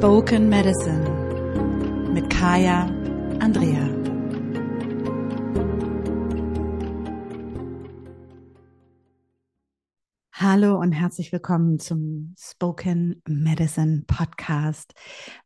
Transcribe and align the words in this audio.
Spoken 0.00 0.48
Medicine 0.48 1.04
mit 2.14 2.30
Kaya 2.30 2.86
Andrea. 3.38 3.86
Hallo 10.32 10.80
und 10.80 10.92
herzlich 10.92 11.32
willkommen 11.32 11.78
zum 11.78 12.34
Spoken 12.38 13.20
Medicine 13.28 14.04
Podcast. 14.06 14.94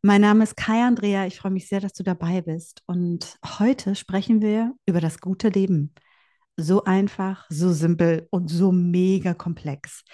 Mein 0.01 0.21
Name 0.21 0.45
ist 0.45 0.55
Kaya 0.55 0.87
Andrea. 0.87 1.25
Ich 1.25 1.37
freue 1.37 1.51
mich 1.51 1.67
sehr, 1.67 1.81
dass 1.81 1.91
du 1.91 2.03
dabei 2.03 2.39
bist. 2.39 2.81
Und 2.85 3.37
heute 3.59 3.93
sprechen 3.93 4.41
wir 4.41 4.73
über 4.85 5.01
das 5.01 5.19
gute 5.19 5.49
Leben. 5.49 5.93
So 6.55 6.85
einfach, 6.85 7.45
so 7.49 7.73
simpel 7.73 8.29
und 8.31 8.47
so 8.47 8.71
mega 8.71 9.33
komplex. 9.33 10.05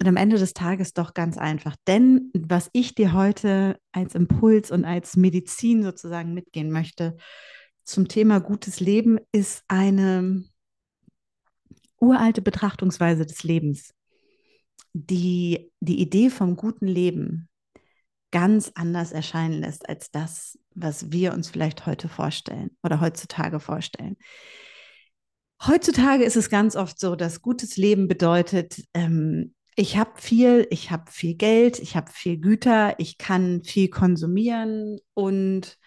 Und 0.00 0.08
am 0.08 0.16
Ende 0.16 0.36
des 0.36 0.52
Tages 0.52 0.92
doch 0.92 1.14
ganz 1.14 1.38
einfach. 1.38 1.74
Denn 1.86 2.30
was 2.34 2.68
ich 2.72 2.94
dir 2.94 3.12
heute 3.12 3.78
als 3.92 4.14
Impuls 4.14 4.70
und 4.70 4.84
als 4.84 5.16
Medizin 5.16 5.82
sozusagen 5.82 6.34
mitgehen 6.34 6.70
möchte 6.70 7.16
zum 7.84 8.08
Thema 8.08 8.40
gutes 8.40 8.80
Leben, 8.80 9.18
ist 9.32 9.64
eine 9.68 10.44
uralte 11.98 12.42
Betrachtungsweise 12.42 13.24
des 13.24 13.42
Lebens, 13.42 13.94
die 14.92 15.72
die 15.80 16.00
Idee 16.00 16.30
vom 16.30 16.56
guten 16.56 16.86
Leben 16.86 17.48
ganz 18.30 18.72
anders 18.74 19.12
erscheinen 19.12 19.60
lässt 19.60 19.88
als 19.88 20.10
das, 20.10 20.58
was 20.74 21.10
wir 21.10 21.32
uns 21.32 21.48
vielleicht 21.48 21.86
heute 21.86 22.08
vorstellen 22.08 22.76
oder 22.82 23.00
heutzutage 23.00 23.60
vorstellen. 23.60 24.16
Heutzutage 25.64 26.24
ist 26.24 26.36
es 26.36 26.50
ganz 26.50 26.76
oft 26.76 27.00
so, 27.00 27.16
dass 27.16 27.40
gutes 27.40 27.78
Leben 27.78 28.08
bedeutet, 28.08 28.82
ähm, 28.92 29.54
ich 29.76 29.96
habe 29.98 30.12
viel, 30.16 30.66
ich 30.70 30.90
habe 30.90 31.10
viel 31.10 31.34
Geld, 31.34 31.78
ich 31.78 31.96
habe 31.96 32.10
viel 32.10 32.38
Güter, 32.38 32.98
ich 32.98 33.18
kann 33.18 33.62
viel 33.62 33.88
konsumieren 33.88 34.98
und 35.14 35.78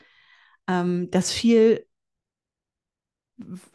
ähm, 0.68 1.10
das 1.12 1.32
viel 1.32 1.86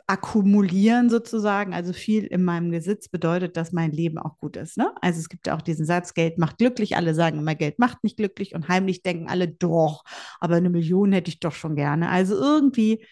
akkumulieren 0.07 1.09
sozusagen, 1.11 1.75
also 1.75 1.92
viel 1.92 2.25
in 2.25 2.45
meinem 2.45 2.70
Besitz 2.70 3.09
bedeutet, 3.09 3.57
dass 3.57 3.73
mein 3.73 3.92
Leben 3.92 4.19
auch 4.19 4.39
gut 4.39 4.57
ist. 4.57 4.77
Ne? 4.77 4.92
Also 5.01 5.19
es 5.19 5.29
gibt 5.29 5.47
ja 5.47 5.57
auch 5.57 5.62
diesen 5.62 5.87
Satz, 5.87 6.15
Geld 6.15 6.39
macht 6.39 6.59
glücklich. 6.59 6.97
Alle 6.97 7.15
sagen 7.15 7.39
immer, 7.39 7.55
Geld 7.55 7.79
macht 7.79 8.05
nicht 8.05 8.17
glücklich 8.17 8.55
und 8.55 8.69
heimlich 8.69 9.03
denken 9.03 9.29
alle, 9.29 9.48
doch, 9.48 10.05
aber 10.39 10.57
eine 10.57 10.70
Million 10.70 11.12
hätte 11.12 11.31
ich 11.31 11.41
doch 11.41 11.55
schon 11.55 11.77
gerne. 11.77 12.11
Also 12.11 12.37
irgendwie 12.37 13.05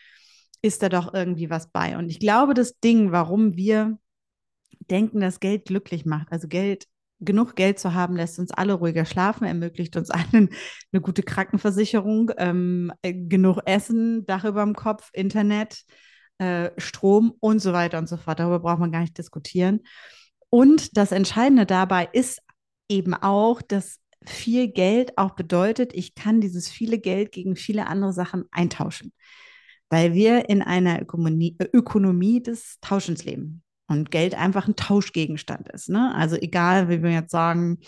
ist 0.61 0.83
da 0.83 0.89
doch 0.89 1.15
irgendwie 1.15 1.51
was 1.51 1.71
bei. 1.71 1.97
Und 1.97 2.11
ich 2.11 2.21
glaube, 2.21 2.55
das 2.55 2.79
Ding, 2.79 3.13
warum 3.13 3.57
wir 3.57 3.99
denken, 4.91 5.21
dass 5.21 5.41
Geld 5.41 5.65
glücklich 5.67 6.05
macht, 6.05 6.31
also 6.31 6.49
Geld 6.49 6.87
genug 7.25 7.57
Geld 7.57 7.79
zu 7.79 7.95
haben, 7.95 8.17
lässt 8.17 8.39
uns 8.39 8.51
alle 8.51 8.75
ruhiger 8.75 9.05
schlafen, 9.05 9.45
ermöglicht 9.47 9.97
uns 9.97 10.11
allen 10.11 10.49
eine 10.93 11.01
gute 11.01 11.23
Krankenversicherung, 11.23 12.31
ähm, 12.39 12.93
äh, 13.03 13.15
genug 13.15 13.61
Essen, 13.67 14.27
Dach 14.27 14.45
über 14.45 14.63
dem 14.63 14.75
Kopf, 14.75 15.11
Internet, 15.13 15.83
äh, 16.39 16.71
Strom 16.79 17.35
und 17.41 17.61
so 17.61 17.73
weiter 17.73 17.99
und 17.99 18.09
so 18.09 18.17
fort. 18.17 18.39
Darüber 18.39 18.61
braucht 18.61 18.81
man 18.81 18.93
gar 18.93 19.01
nicht 19.01 19.17
diskutieren. 19.19 19.81
Und 20.51 20.97
das 20.97 21.13
Entscheidende 21.13 21.67
dabei 21.67 22.09
ist 22.13 22.43
eben 22.89 23.15
auch, 23.15 23.63
dass 23.63 23.99
viel 24.27 24.69
Geld 24.69 25.19
auch 25.19 25.35
bedeutet, 25.35 25.93
ich 25.95 26.15
kann 26.15 26.41
dieses 26.41 26.69
viele 26.69 26.99
Geld 26.99 27.33
gegen 27.33 27.57
viele 27.57 27.87
andere 27.87 28.13
Sachen 28.13 28.45
eintauschen, 28.53 29.13
weil 29.89 30.15
wir 30.15 30.49
in 30.49 30.63
einer 30.63 31.01
Ökonomie, 31.01 31.57
Ökonomie 31.73 32.43
des 32.43 32.79
Tauschens 32.81 33.25
leben 33.25 33.63
und 33.89 34.11
Geld 34.11 34.35
einfach 34.35 34.69
ein 34.69 34.77
Tauschgegenstand 34.77 35.69
ist. 35.69 35.89
Ne? 35.89 36.15
Also 36.15 36.37
egal, 36.37 36.89
wie 36.89 37.03
wir 37.03 37.11
jetzt 37.11 37.31
sagen, 37.31 37.79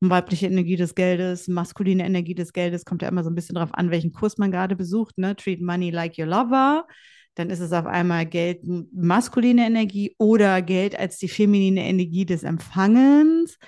weibliche 0.00 0.46
Energie 0.46 0.76
des 0.76 0.94
Geldes, 0.94 1.48
maskuline 1.48 2.04
Energie 2.04 2.34
des 2.34 2.52
Geldes, 2.52 2.84
kommt 2.84 3.02
ja 3.02 3.08
immer 3.08 3.22
so 3.22 3.30
ein 3.30 3.34
bisschen 3.34 3.54
darauf 3.54 3.72
an, 3.74 3.90
welchen 3.90 4.12
Kurs 4.12 4.38
man 4.38 4.50
gerade 4.50 4.76
besucht. 4.76 5.18
Ne? 5.18 5.36
Treat 5.36 5.60
money 5.60 5.90
like 5.90 6.18
your 6.18 6.26
lover. 6.26 6.86
Dann 7.34 7.48
ist 7.50 7.60
es 7.60 7.72
auf 7.72 7.86
einmal 7.86 8.26
Geld 8.26 8.60
maskuline 8.92 9.66
Energie 9.66 10.14
oder 10.18 10.60
Geld 10.60 10.98
als 10.98 11.18
die 11.18 11.28
feminine 11.28 11.84
Energie 11.86 12.26
des 12.26 12.42
Empfangens. 12.42 13.58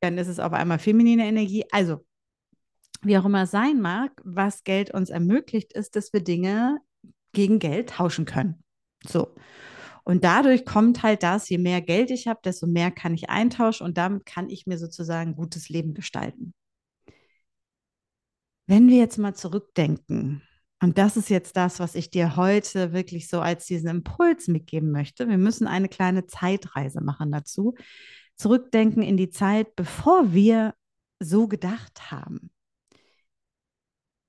Dann 0.00 0.18
ist 0.18 0.28
es 0.28 0.40
auf 0.40 0.52
einmal 0.52 0.78
feminine 0.78 1.26
Energie. 1.26 1.64
Also, 1.70 2.04
wie 3.02 3.16
auch 3.16 3.24
immer 3.24 3.42
es 3.42 3.52
sein 3.52 3.80
mag, 3.80 4.20
was 4.24 4.64
Geld 4.64 4.92
uns 4.92 5.10
ermöglicht, 5.10 5.72
ist, 5.74 5.94
dass 5.94 6.12
wir 6.12 6.20
Dinge 6.20 6.78
gegen 7.32 7.58
Geld 7.58 7.90
tauschen 7.90 8.24
können. 8.24 8.64
So. 9.06 9.34
Und 10.08 10.24
dadurch 10.24 10.64
kommt 10.64 11.02
halt 11.02 11.22
das, 11.22 11.50
je 11.50 11.58
mehr 11.58 11.82
Geld 11.82 12.10
ich 12.10 12.28
habe, 12.28 12.40
desto 12.42 12.66
mehr 12.66 12.90
kann 12.90 13.12
ich 13.12 13.28
eintauschen 13.28 13.84
und 13.84 13.98
damit 13.98 14.24
kann 14.24 14.48
ich 14.48 14.66
mir 14.66 14.78
sozusagen 14.78 15.32
ein 15.32 15.36
gutes 15.36 15.68
Leben 15.68 15.92
gestalten. 15.92 16.54
Wenn 18.66 18.88
wir 18.88 18.96
jetzt 18.96 19.18
mal 19.18 19.34
zurückdenken, 19.34 20.40
und 20.80 20.96
das 20.96 21.18
ist 21.18 21.28
jetzt 21.28 21.58
das, 21.58 21.78
was 21.78 21.94
ich 21.94 22.08
dir 22.08 22.36
heute 22.36 22.94
wirklich 22.94 23.28
so 23.28 23.40
als 23.40 23.66
diesen 23.66 23.90
Impuls 23.90 24.48
mitgeben 24.48 24.92
möchte. 24.92 25.28
Wir 25.28 25.36
müssen 25.36 25.66
eine 25.66 25.90
kleine 25.90 26.24
Zeitreise 26.24 27.02
machen 27.02 27.30
dazu. 27.30 27.74
Zurückdenken 28.34 29.02
in 29.02 29.18
die 29.18 29.28
Zeit, 29.28 29.76
bevor 29.76 30.32
wir 30.32 30.72
so 31.20 31.48
gedacht 31.48 32.10
haben. 32.10 32.50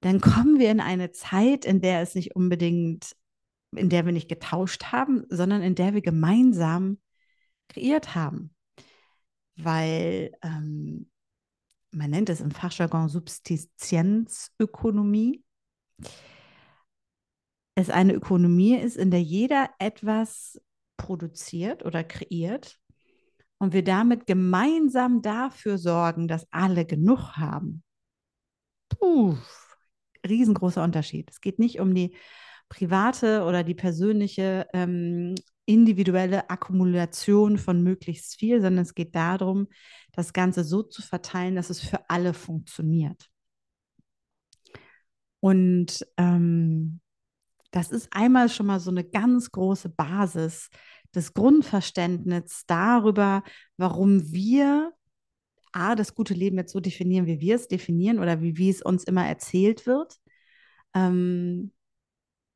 Dann 0.02 0.20
kommen 0.20 0.60
wir 0.60 0.72
in 0.72 0.82
eine 0.82 1.12
Zeit, 1.12 1.64
in 1.64 1.80
der 1.80 2.02
es 2.02 2.16
nicht 2.16 2.36
unbedingt 2.36 3.16
in 3.76 3.90
der 3.90 4.06
wir 4.06 4.14
nicht 4.14 4.30
getauscht 4.30 4.86
haben, 4.86 5.26
sondern 5.30 5.62
in 5.62 5.76
der 5.76 5.94
wir 5.94 6.02
gemeinsam 6.02 7.00
kreiert 7.68 8.16
haben. 8.16 8.56
Weil 9.56 10.32
ähm, 10.42 11.12
man 11.92 12.10
nennt 12.10 12.30
es 12.30 12.42
im 12.42 12.50
Fachjargon 12.52 13.10
Subsistenzökonomie. 13.10 15.44
Es 17.76 17.90
eine 17.90 18.14
Ökonomie 18.14 18.76
ist, 18.76 18.98
in 18.98 19.12
der 19.12 19.22
jeder 19.22 19.70
etwas 19.80 20.62
produziert 20.98 21.86
oder 21.86 22.04
kreiert 22.04 22.78
und 23.58 23.74
wir 23.74 23.84
damit 23.84 24.28
gemeinsam 24.28 25.22
dafür 25.22 25.78
sorgen, 25.78 26.28
dass 26.28 26.48
alle 26.52 26.86
genug 26.86 27.38
haben. 27.38 27.84
Puh, 28.90 29.38
riesengroßer 30.28 30.84
Unterschied. 30.84 31.30
Es 31.30 31.42
geht 31.42 31.60
nicht 31.60 31.80
um 31.80 31.94
die 31.94 32.16
private 32.70 33.44
oder 33.44 33.64
die 33.64 33.76
persönliche 33.76 34.68
ähm, 34.74 35.36
individuelle 35.66 36.50
Akkumulation 36.50 37.58
von 37.58 37.84
möglichst 37.84 38.36
viel, 38.36 38.62
sondern 38.62 38.84
es 38.84 38.96
geht 38.96 39.16
darum, 39.16 39.68
das 40.14 40.34
Ganze 40.34 40.64
so 40.64 40.84
zu 40.84 41.02
verteilen, 41.02 41.56
dass 41.56 41.70
es 41.70 41.82
für 41.82 42.10
alle 42.10 42.34
funktioniert. 42.34 43.30
Und 45.40 46.06
ähm, 46.18 47.02
das 47.72 47.92
ist 47.92 48.10
einmal 48.12 48.50
schon 48.50 48.66
mal 48.66 48.80
so 48.80 48.92
eine 48.92 49.04
ganz 49.04 49.52
große 49.52 49.90
Basis 49.90 50.70
des 51.14 51.34
Grundverständnisses 51.34 52.64
darüber, 52.68 53.44
warum 53.78 54.32
wir 54.32 54.92
A, 55.72 55.96
das 55.96 56.16
gute 56.16 56.34
Leben 56.34 56.58
jetzt 56.58 56.74
so 56.74 56.80
definieren, 56.80 57.28
wie 57.28 57.40
wir 57.40 57.56
es 57.56 57.68
definieren 57.68 58.20
oder 58.20 58.42
wie, 58.42 58.58
wie 58.58 58.70
es 58.70 58.82
uns 58.82 59.04
immer 59.04 59.28
erzählt 59.28 59.86
wird. 59.86 60.16
Ähm, 60.96 61.72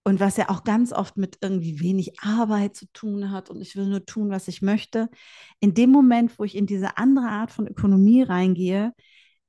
und 0.03 0.19
was 0.19 0.37
ja 0.37 0.49
auch 0.49 0.63
ganz 0.63 0.91
oft 0.91 1.17
mit 1.17 1.37
irgendwie 1.41 1.79
wenig 1.79 2.19
Arbeit 2.19 2.75
zu 2.75 2.85
tun 2.91 3.31
hat 3.31 3.49
und 3.49 3.61
ich 3.61 3.75
will 3.75 3.87
nur 3.87 4.05
tun, 4.05 4.29
was 4.29 4.47
ich 4.47 4.61
möchte. 4.61 5.09
In 5.59 5.73
dem 5.73 5.91
Moment, 5.91 6.37
wo 6.37 6.43
ich 6.43 6.55
in 6.55 6.65
diese 6.65 6.97
andere 6.97 7.27
Art 7.27 7.51
von 7.51 7.67
Ökonomie 7.67 8.21
reingehe, 8.21 8.93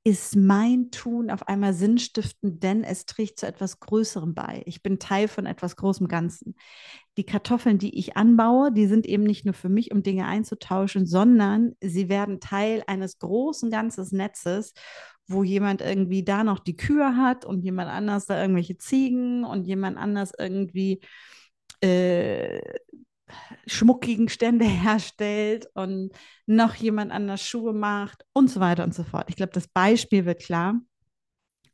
ist 0.07 0.37
mein 0.37 0.91
Tun 0.91 1.31
auf 1.31 1.49
einmal 1.49 1.73
sinnstiftend, 1.73 2.63
denn 2.63 2.85
es 2.85 3.07
trägt 3.07 3.41
zu 3.41 3.47
etwas 3.47 3.81
Größerem 3.81 4.35
bei. 4.35 4.63
Ich 4.67 4.83
bin 4.83 4.99
Teil 4.99 5.29
von 5.29 5.47
etwas 5.47 5.77
großem 5.77 6.09
Ganzen. 6.09 6.57
Die 7.17 7.25
Kartoffeln, 7.25 7.79
die 7.79 7.99
ich 7.99 8.15
anbaue, 8.15 8.71
die 8.71 8.87
sind 8.87 9.07
eben 9.07 9.23
nicht 9.23 9.47
nur 9.47 9.55
für 9.55 9.71
mich, 9.71 9.93
um 9.93 10.03
Dinge 10.03 10.27
einzutauschen, 10.27 11.07
sondern 11.07 11.73
sie 11.81 12.11
werden 12.11 12.39
Teil 12.39 12.85
eines 12.87 13.19
großen 13.19 13.71
ganzen 13.71 14.07
Netzes 14.15 14.75
wo 15.27 15.43
jemand 15.43 15.81
irgendwie 15.81 16.25
da 16.25 16.45
noch 16.45 16.59
die 16.59 16.77
Kühe 16.77 17.17
hat 17.17 17.45
und 17.45 17.63
jemand 17.63 17.91
anders 17.91 18.27
da 18.27 18.41
irgendwelche 18.41 18.77
Ziegen 18.77 19.45
und 19.45 19.65
jemand 19.65 19.97
anders 19.97 20.33
irgendwie 20.39 21.01
äh, 21.81 22.61
Schmuckgegenstände 23.67 24.65
herstellt 24.67 25.69
und 25.75 26.13
noch 26.47 26.75
jemand 26.75 27.13
anders 27.13 27.43
Schuhe 27.43 27.73
macht 27.73 28.25
und 28.33 28.51
so 28.51 28.61
weiter 28.61 28.85
und 28.85 28.95
so 28.95 29.05
fort. 29.05 29.27
Ich 29.29 29.37
glaube, 29.37 29.53
das 29.53 29.69
Beispiel 29.69 30.25
wird 30.27 30.43
klar. 30.43 30.81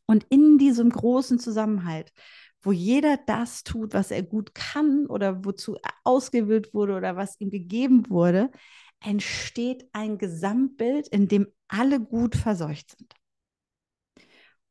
Und 0.06 0.24
in 0.28 0.58
diesem 0.58 0.90
großen 0.90 1.38
Zusammenhalt, 1.38 2.12
wo 2.62 2.72
jeder 2.72 3.16
das 3.26 3.62
tut, 3.62 3.94
was 3.94 4.10
er 4.10 4.22
gut 4.22 4.54
kann 4.54 5.06
oder 5.06 5.44
wozu 5.44 5.76
er 5.76 5.92
ausgewählt 6.04 6.74
wurde 6.74 6.96
oder 6.96 7.16
was 7.16 7.40
ihm 7.40 7.50
gegeben 7.50 8.10
wurde, 8.10 8.50
entsteht 9.02 9.88
ein 9.92 10.18
Gesamtbild, 10.18 11.08
in 11.08 11.28
dem 11.28 11.46
alle 11.68 12.00
gut 12.00 12.36
verseucht 12.36 12.98
sind. 12.98 13.14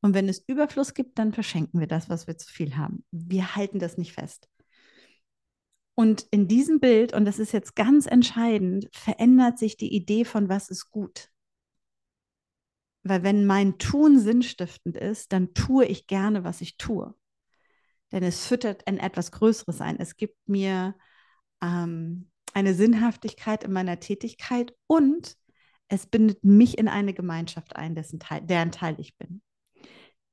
Und 0.01 0.13
wenn 0.13 0.29
es 0.29 0.43
Überfluss 0.47 0.93
gibt, 0.93 1.19
dann 1.19 1.33
verschenken 1.33 1.79
wir 1.79 1.87
das, 1.87 2.09
was 2.09 2.27
wir 2.27 2.37
zu 2.37 2.51
viel 2.51 2.77
haben. 2.77 3.03
Wir 3.11 3.55
halten 3.55 3.79
das 3.79 3.97
nicht 3.97 4.13
fest. 4.13 4.47
Und 5.95 6.25
in 6.31 6.47
diesem 6.47 6.79
Bild, 6.79 7.13
und 7.13 7.25
das 7.25 7.39
ist 7.39 7.51
jetzt 7.51 7.75
ganz 7.75 8.05
entscheidend, 8.05 8.87
verändert 8.93 9.59
sich 9.59 9.75
die 9.75 9.93
Idee 9.93 10.23
von 10.23 10.47
was 10.47 10.69
ist 10.69 10.89
gut. 10.91 11.29
Weil 13.03 13.23
wenn 13.23 13.45
mein 13.45 13.77
Tun 13.77 14.17
sinnstiftend 14.17 14.95
ist, 14.95 15.33
dann 15.33 15.53
tue 15.53 15.85
ich 15.85 16.07
gerne, 16.07 16.45
was 16.45 16.61
ich 16.61 16.77
tue. 16.77 17.13
Denn 18.13 18.23
es 18.23 18.45
füttert 18.45 18.87
ein 18.87 18.97
etwas 18.97 19.31
Größeres 19.31 19.81
ein. 19.81 19.99
Es 19.99 20.15
gibt 20.15 20.37
mir 20.47 20.95
ähm, 21.61 22.29
eine 22.53 22.73
Sinnhaftigkeit 22.73 23.65
in 23.65 23.73
meiner 23.73 23.99
Tätigkeit 23.99 24.73
und 24.87 25.35
es 25.89 26.05
bindet 26.05 26.43
mich 26.43 26.77
in 26.77 26.87
eine 26.87 27.13
Gemeinschaft 27.13 27.75
ein, 27.75 27.95
dessen 27.95 28.19
Teil, 28.19 28.41
deren 28.41 28.71
Teil 28.71 28.95
ich 28.99 29.17
bin. 29.17 29.41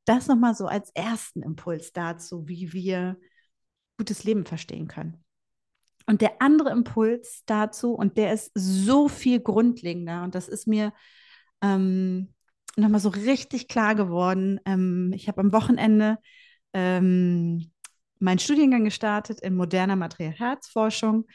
Das 0.06 0.26
nochmal 0.29 0.55
so 0.55 0.67
als 0.67 0.91
ersten 0.94 1.43
Impuls 1.43 1.93
dazu, 1.93 2.49
wie 2.49 2.73
wir 2.73 3.19
gutes 3.99 4.25
Leben 4.25 4.47
verstehen 4.47 4.88
können. 4.88 5.23
Und 6.06 6.20
der 6.20 6.41
andere 6.41 6.70
Impuls 6.70 7.43
dazu, 7.47 7.93
und 7.93 8.17
der 8.17 8.32
ist 8.32 8.53
so 8.55 9.08
viel 9.08 9.41
grundlegender, 9.41 10.23
und 10.23 10.35
das 10.35 10.49
ist 10.49 10.67
mir 10.67 10.93
ähm, 11.61 12.32
nochmal 12.76 13.00
so 13.00 13.08
richtig 13.08 13.69
klar 13.69 13.94
geworden. 13.94 14.61
Ähm, 14.64 15.12
ich 15.14 15.29
habe 15.29 15.41
am 15.41 15.53
Wochenende 15.53 16.19
ähm, 16.73 17.73
meinen 18.19 18.38
Studiengang 18.38 18.85
gestartet 18.85 19.41
in 19.41 19.56
moderner 19.56 19.97
Material-Herzforschung, 19.97 21.26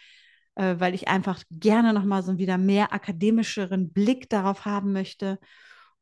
äh, 0.55 0.75
weil 0.77 0.93
ich 0.93 1.09
einfach 1.09 1.43
gerne 1.51 1.93
nochmal 1.93 2.23
so 2.23 2.37
wieder 2.37 2.57
mehr 2.57 2.93
akademischeren 2.93 3.91
Blick 3.91 4.29
darauf 4.29 4.65
haben 4.65 4.93
möchte. 4.93 5.39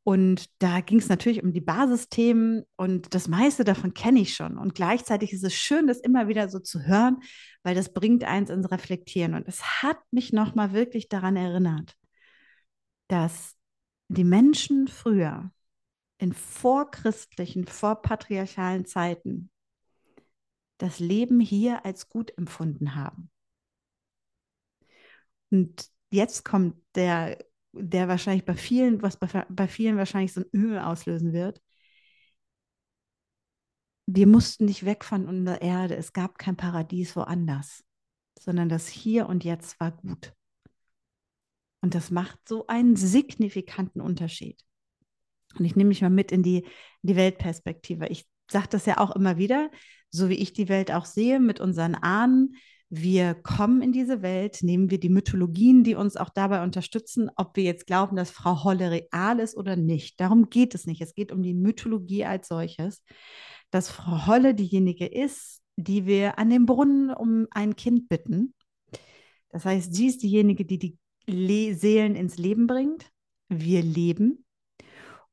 Und 0.10 0.50
da 0.58 0.82
ging 0.82 0.98
es 0.98 1.08
natürlich 1.08 1.44
um 1.44 1.54
die 1.54 1.62
Basisthemen 1.62 2.64
und 2.78 3.14
das 3.14 3.28
meiste 3.28 3.64
davon 3.64 3.94
kenne 3.94 4.22
ich 4.22 4.34
schon. 4.34 4.58
Und 4.58 4.74
gleichzeitig 4.74 5.34
ist 5.34 5.44
es 5.44 5.54
schön, 5.54 5.86
das 5.86 6.00
immer 6.00 6.28
wieder 6.28 6.50
so 6.50 6.58
zu 6.58 6.82
hören, 6.82 7.20
weil 7.62 7.76
das 7.76 7.94
bringt 7.94 8.24
eins 8.24 8.50
ins 8.50 8.72
Reflektieren. 8.72 9.36
Und 9.36 9.48
es 9.48 9.84
hat 9.84 10.00
mich 10.10 10.34
nochmal 10.34 10.74
wirklich 10.74 11.10
daran 11.10 11.36
erinnert, 11.36 11.96
dass 13.08 13.56
die 14.08 14.24
Menschen 14.24 14.88
früher 14.88 15.52
in 16.18 16.34
vorchristlichen, 16.34 17.68
vorpatriarchalen 17.68 18.86
Zeiten 18.86 19.52
das 20.80 20.98
Leben 21.00 21.40
hier 21.40 21.86
als 21.86 22.10
gut 22.10 22.36
empfunden 22.36 22.96
haben. 22.96 23.30
Und 25.52 25.88
jetzt 26.10 26.44
kommt 26.44 26.78
der, 26.96 27.38
der 27.74 28.08
wahrscheinlich 28.08 28.46
bei 28.46 28.56
vielen, 28.56 29.02
was 29.02 29.18
bei, 29.18 29.28
bei 29.50 29.68
vielen 29.68 29.98
wahrscheinlich 29.98 30.34
so 30.34 30.42
ein 30.42 30.50
Öl 30.54 30.80
auslösen 30.80 31.34
wird. 31.34 31.62
Wir 34.08 34.26
mussten 34.26 34.66
nicht 34.66 34.86
weg 34.86 35.06
von 35.06 35.28
unserer 35.28 35.62
Erde. 35.62 35.96
Es 35.96 36.14
gab 36.14 36.40
kein 36.40 36.58
Paradies 36.58 37.16
woanders, 37.16 37.84
sondern 38.40 38.70
das 38.70 38.88
Hier 38.88 39.30
und 39.30 39.44
Jetzt 39.44 39.80
war 39.80 39.92
gut. 39.92 40.34
Und 41.82 41.96
das 41.96 42.12
macht 42.12 42.40
so 42.48 42.68
einen 42.68 42.96
signifikanten 42.96 44.02
Unterschied. 44.02 44.62
Und 45.58 45.66
ich 45.66 45.76
nehme 45.76 45.90
mich 45.90 46.02
mal 46.02 46.10
mit 46.10 46.32
in 46.32 46.44
die, 46.44 46.58
in 46.58 47.08
die 47.08 47.16
Weltperspektive. 47.16 48.08
Ich 48.08 48.28
sage 48.52 48.68
das 48.70 48.86
ja 48.86 48.98
auch 48.98 49.16
immer 49.16 49.38
wieder, 49.38 49.72
so 50.10 50.30
wie 50.30 50.36
ich 50.36 50.54
die 50.54 50.70
Welt 50.70 50.92
auch 50.92 51.06
sehe, 51.06 51.40
mit 51.40 51.60
unseren 51.60 51.96
Ahnen. 51.96 52.56
Wir 52.92 53.36
kommen 53.36 53.84
in 53.84 53.92
diese 53.92 54.24
Welt, 54.24 54.64
nehmen 54.64 54.90
wir 54.90 55.00
die 55.00 55.10
Mythologien, 55.10 55.84
die 55.84 55.94
uns 55.94 56.18
auch 56.18 56.30
dabei 56.30 56.64
unterstützen, 56.64 57.30
ob 57.36 57.56
wir 57.56 57.64
jetzt 57.64 57.86
glauben, 57.86 58.16
dass 58.16 58.32
Frau 58.32 58.64
Holle 58.64 58.90
real 58.90 59.40
ist 59.40 59.56
oder 59.56 59.76
nicht. 59.76 60.20
Darum 60.20 60.50
geht 60.50 60.74
es 60.74 60.88
nicht. 60.88 61.00
Es 61.02 61.14
geht 61.14 61.32
um 61.32 61.44
die 61.44 61.54
Mythologie 61.54 62.26
als 62.26 62.48
solches, 62.48 63.04
dass 63.70 63.92
Frau 63.92 64.26
Holle 64.26 64.56
diejenige 64.56 65.06
ist, 65.06 65.62
die 65.76 66.08
wir 66.08 66.40
an 66.40 66.50
den 66.50 66.66
Brunnen 66.66 67.14
um 67.14 67.46
ein 67.52 67.76
Kind 67.76 68.10
bitten. 68.10 68.56
Das 69.50 69.66
heißt, 69.66 69.94
sie 69.94 70.08
ist 70.08 70.24
diejenige, 70.24 70.66
die 70.66 70.80
die 70.80 70.98
Le 71.28 71.76
Seelen 71.76 72.16
ins 72.16 72.38
Leben 72.38 72.66
bringt. 72.66 73.12
Wir 73.50 73.84
leben. 73.84 74.46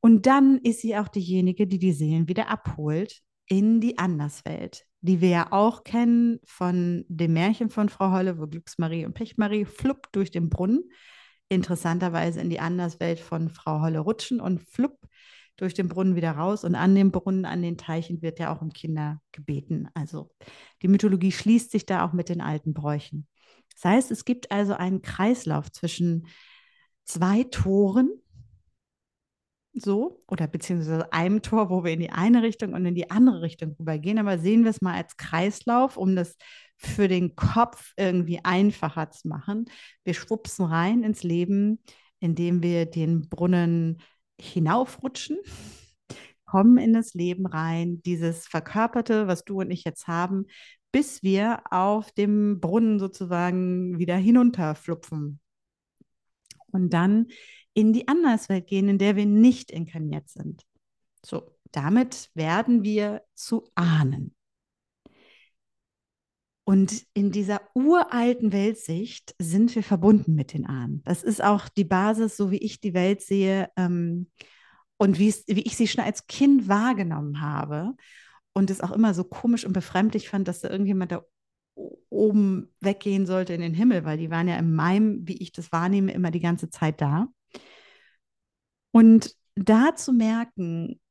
Und 0.01 0.27
dann 0.27 0.59
ist 0.59 0.81
sie 0.81 0.97
auch 0.97 1.09
diejenige, 1.09 1.67
die 1.67 1.79
die 1.79 1.93
Seelen 1.93 2.29
wieder 2.29 2.49
abholt 2.49 3.23
in 3.49 3.81
die 3.81 3.99
Anderswelt, 3.99 4.86
die 5.01 5.21
wir 5.21 5.29
ja 5.29 5.53
auch 5.53 5.85
kennen 5.85 6.41
von 6.45 7.05
dem 7.09 7.35
Märchen 7.35 7.71
von 7.71 7.89
Frau 7.89 8.11
Holle, 8.11 8.39
wo 8.39 8.47
Glücksmarie 8.47 9.07
und 9.07 9.15
Pechmarie 9.15 9.65
flupp 9.65 10.11
durch 10.13 10.31
den 10.31 10.49
Brunnen, 10.49 10.91
interessanterweise 11.49 12.41
in 12.41 12.51
die 12.51 12.61
Anderswelt 12.61 13.21
von 13.21 13.51
Frau 13.51 13.81
Holle 13.81 14.01
rutschen 14.01 14.41
und 14.41 14.61
flupp 14.61 14.99
durch 15.57 15.75
den 15.75 15.89
Brunnen 15.89 16.17
wieder 16.17 16.33
raus. 16.33 16.65
Und 16.65 16.75
an 16.75 16.95
dem 16.95 17.13
Brunnen, 17.13 17.45
an 17.45 17.63
den 17.63 17.79
Teichen 17.79 18.23
wird 18.23 18.39
ja 18.39 18.55
auch 18.55 18.63
um 18.63 18.73
Kinder 18.73 19.21
gebeten. 19.33 19.89
Also 19.95 20.31
die 20.83 20.89
Mythologie 20.89 21.33
schließt 21.33 21.71
sich 21.71 21.87
da 21.87 22.05
auch 22.05 22.13
mit 22.13 22.29
den 22.29 22.41
alten 22.41 22.75
Bräuchen. 22.75 23.27
Das 23.75 23.85
heißt, 23.85 24.11
es 24.11 24.25
gibt 24.25 24.51
also 24.51 24.75
einen 24.75 25.03
Kreislauf 25.03 25.71
zwischen 25.71 26.27
zwei 27.05 27.45
Toren, 27.45 28.11
so, 29.79 30.23
oder 30.27 30.47
beziehungsweise 30.47 31.13
einem 31.13 31.43
Tor, 31.43 31.71
wo 31.71 31.85
wir 31.85 31.93
in 31.93 32.01
die 32.01 32.11
eine 32.11 32.43
Richtung 32.43 32.73
und 32.73 32.87
in 32.87 32.95
die 32.95 33.11
andere 33.11 33.43
Richtung 33.43 33.77
rübergehen. 33.79 34.19
Aber 34.19 34.39
sehen 34.39 34.65
wir 34.65 34.71
es 34.71 34.81
mal 34.81 34.95
als 34.95 35.17
Kreislauf, 35.17 35.97
um 35.97 36.17
das 36.17 36.37
für 36.77 37.09
den 37.09 37.37
Kopf 37.37 37.93
irgendwie 37.97 38.41
einfacher 38.45 39.11
zu 39.11 39.29
machen. 39.29 39.67
Wir 40.05 40.15
schwupsen 40.15 40.67
rein 40.67 41.03
ins 41.03 41.23
Leben, 41.23 41.81
indem 42.21 42.63
wir 42.63 42.87
den 42.87 43.29
Brunnen 43.29 44.03
hinaufrutschen, 44.41 45.39
kommen 46.45 46.79
in 46.79 46.93
das 46.93 47.15
Leben 47.15 47.47
rein, 47.47 48.03
dieses 48.03 48.47
Verkörperte, 48.47 49.27
was 49.27 49.45
du 49.45 49.61
und 49.61 49.71
ich 49.71 49.85
jetzt 49.85 50.07
haben, 50.07 50.47
bis 50.93 51.23
wir 51.23 51.61
auf 51.71 52.13
dem 52.13 52.61
Brunnen 52.61 52.99
sozusagen 52.99 53.99
wieder 53.99 54.17
hinunterflupfen. 54.17 55.41
Und 56.73 56.91
dann 56.91 57.27
in 57.77 57.93
die 57.93 58.09
Anderswelt 58.09 58.67
gehen, 58.67 58.89
in 58.89 58.97
der 58.97 59.17
wir 59.17 59.27
nicht 59.27 59.71
inkarniert 59.71 60.31
sind. 60.31 60.63
So, 61.25 61.55
damit 61.73 62.31
werden 62.35 62.83
wir 62.83 63.23
zu 63.35 63.69
Ahnen. 63.75 64.35
Und 66.65 67.05
in 67.13 67.31
dieser 67.31 67.61
uralten 67.75 68.51
Weltsicht 68.51 69.35
sind 69.39 69.75
wir 69.75 69.83
verbunden 69.83 70.35
mit 70.35 70.55
den 70.55 70.67
Ahnen. 70.67 71.03
Das 71.05 71.23
ist 71.23 71.45
auch 71.45 71.69
die 71.69 71.85
Basis, 71.85 72.37
so 72.37 72.51
wie 72.51 72.59
ich 72.59 72.81
die 72.81 72.95
Welt 72.95 73.21
sehe 73.21 73.69
ähm, 73.77 74.31
und 74.97 75.19
wie 75.19 75.29
ich 75.47 75.77
sie 75.77 75.87
schon 75.87 76.03
als 76.03 76.27
Kind 76.27 76.69
wahrgenommen 76.69 77.43
habe 77.43 77.95
und 78.55 78.71
es 78.71 78.81
auch 78.81 78.91
immer 78.91 79.13
so 79.13 79.23
komisch 79.23 79.67
und 79.67 79.75
befremdlich 79.75 80.31
fand, 80.31 80.49
dass 80.49 80.61
da 80.61 80.71
irgendjemand 80.71 81.13
da 81.13 81.25
oben 82.09 82.75
weggehen 82.81 83.27
sollte 83.27 83.53
in 83.53 83.61
den 83.61 83.75
Himmel, 83.75 84.07
weil 84.07 84.17
die 84.17 84.31
waren 84.31 84.49
ja 84.49 84.57
in 84.57 84.75
meinem, 84.75 85.29
wie 85.29 85.37
ich 85.37 85.53
das 85.53 85.73
wahrnehme, 85.73 86.13
immer 86.13 86.31
die 86.31 86.41
ganze 86.41 86.71
Zeit 86.71 87.03
da. 87.03 87.29
Und 88.97 89.37
da 89.57 89.95
zu 89.95 90.15
merken, 90.15 91.03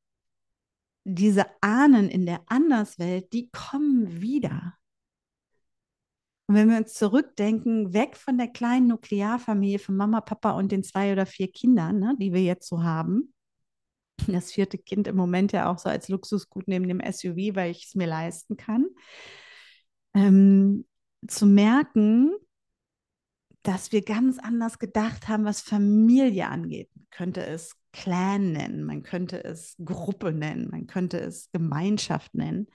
diese 1.04 1.46
Ahnen 1.62 2.10
in 2.10 2.26
der 2.26 2.42
Anderswelt, 2.48 3.32
die 3.32 3.52
kommen 3.52 4.24
wieder. 4.24 4.74
Und 6.48 6.56
wenn 6.56 6.68
wir 6.72 6.78
uns 6.78 6.96
zurückdenken, 6.96 7.94
weg 7.94 8.18
von 8.18 8.40
der 8.40 8.48
kleinen 8.48 8.88
Nuklearfamilie 8.88 9.78
von 9.78 9.98
Mama, 9.98 10.22
Papa 10.22 10.54
und 10.54 10.72
den 10.72 10.84
zwei 10.84 11.12
oder 11.12 11.28
vier 11.28 11.52
Kindern, 11.52 12.00
ne, 12.00 12.16
die 12.20 12.34
wir 12.34 12.42
jetzt 12.42 12.68
so 12.68 12.82
haben, 12.82 13.36
das 14.26 14.52
vierte 14.52 14.80
Kind 14.80 15.06
im 15.08 15.16
Moment 15.16 15.52
ja 15.52 15.72
auch 15.72 15.78
so 15.78 15.88
als 15.88 16.10
Luxusgut 16.10 16.68
neben 16.68 16.88
dem 16.88 17.02
SUV, 17.02 17.56
weil 17.56 17.70
ich 17.70 17.86
es 17.86 17.94
mir 17.94 18.08
leisten 18.08 18.58
kann. 18.58 18.88
Ähm, 20.16 20.88
zu 21.28 21.46
merken, 21.46 22.32
dass 23.68 23.92
wir 23.92 24.04
ganz 24.04 24.38
anders 24.38 24.80
gedacht 24.80 25.28
haben, 25.28 25.44
was 25.44 25.62
Familie 25.62 26.48
angeht. 26.48 26.90
Man 26.96 27.08
könnte 27.10 27.46
es 27.46 27.76
Clan 27.92 28.52
nennen, 28.52 28.84
man 28.84 29.04
könnte 29.04 29.44
es 29.44 29.76
Gruppe 29.84 30.32
nennen, 30.32 30.70
man 30.70 30.86
könnte 30.86 31.18
es 31.20 31.50
Gemeinschaft 31.52 32.36
nennen. 32.36 32.68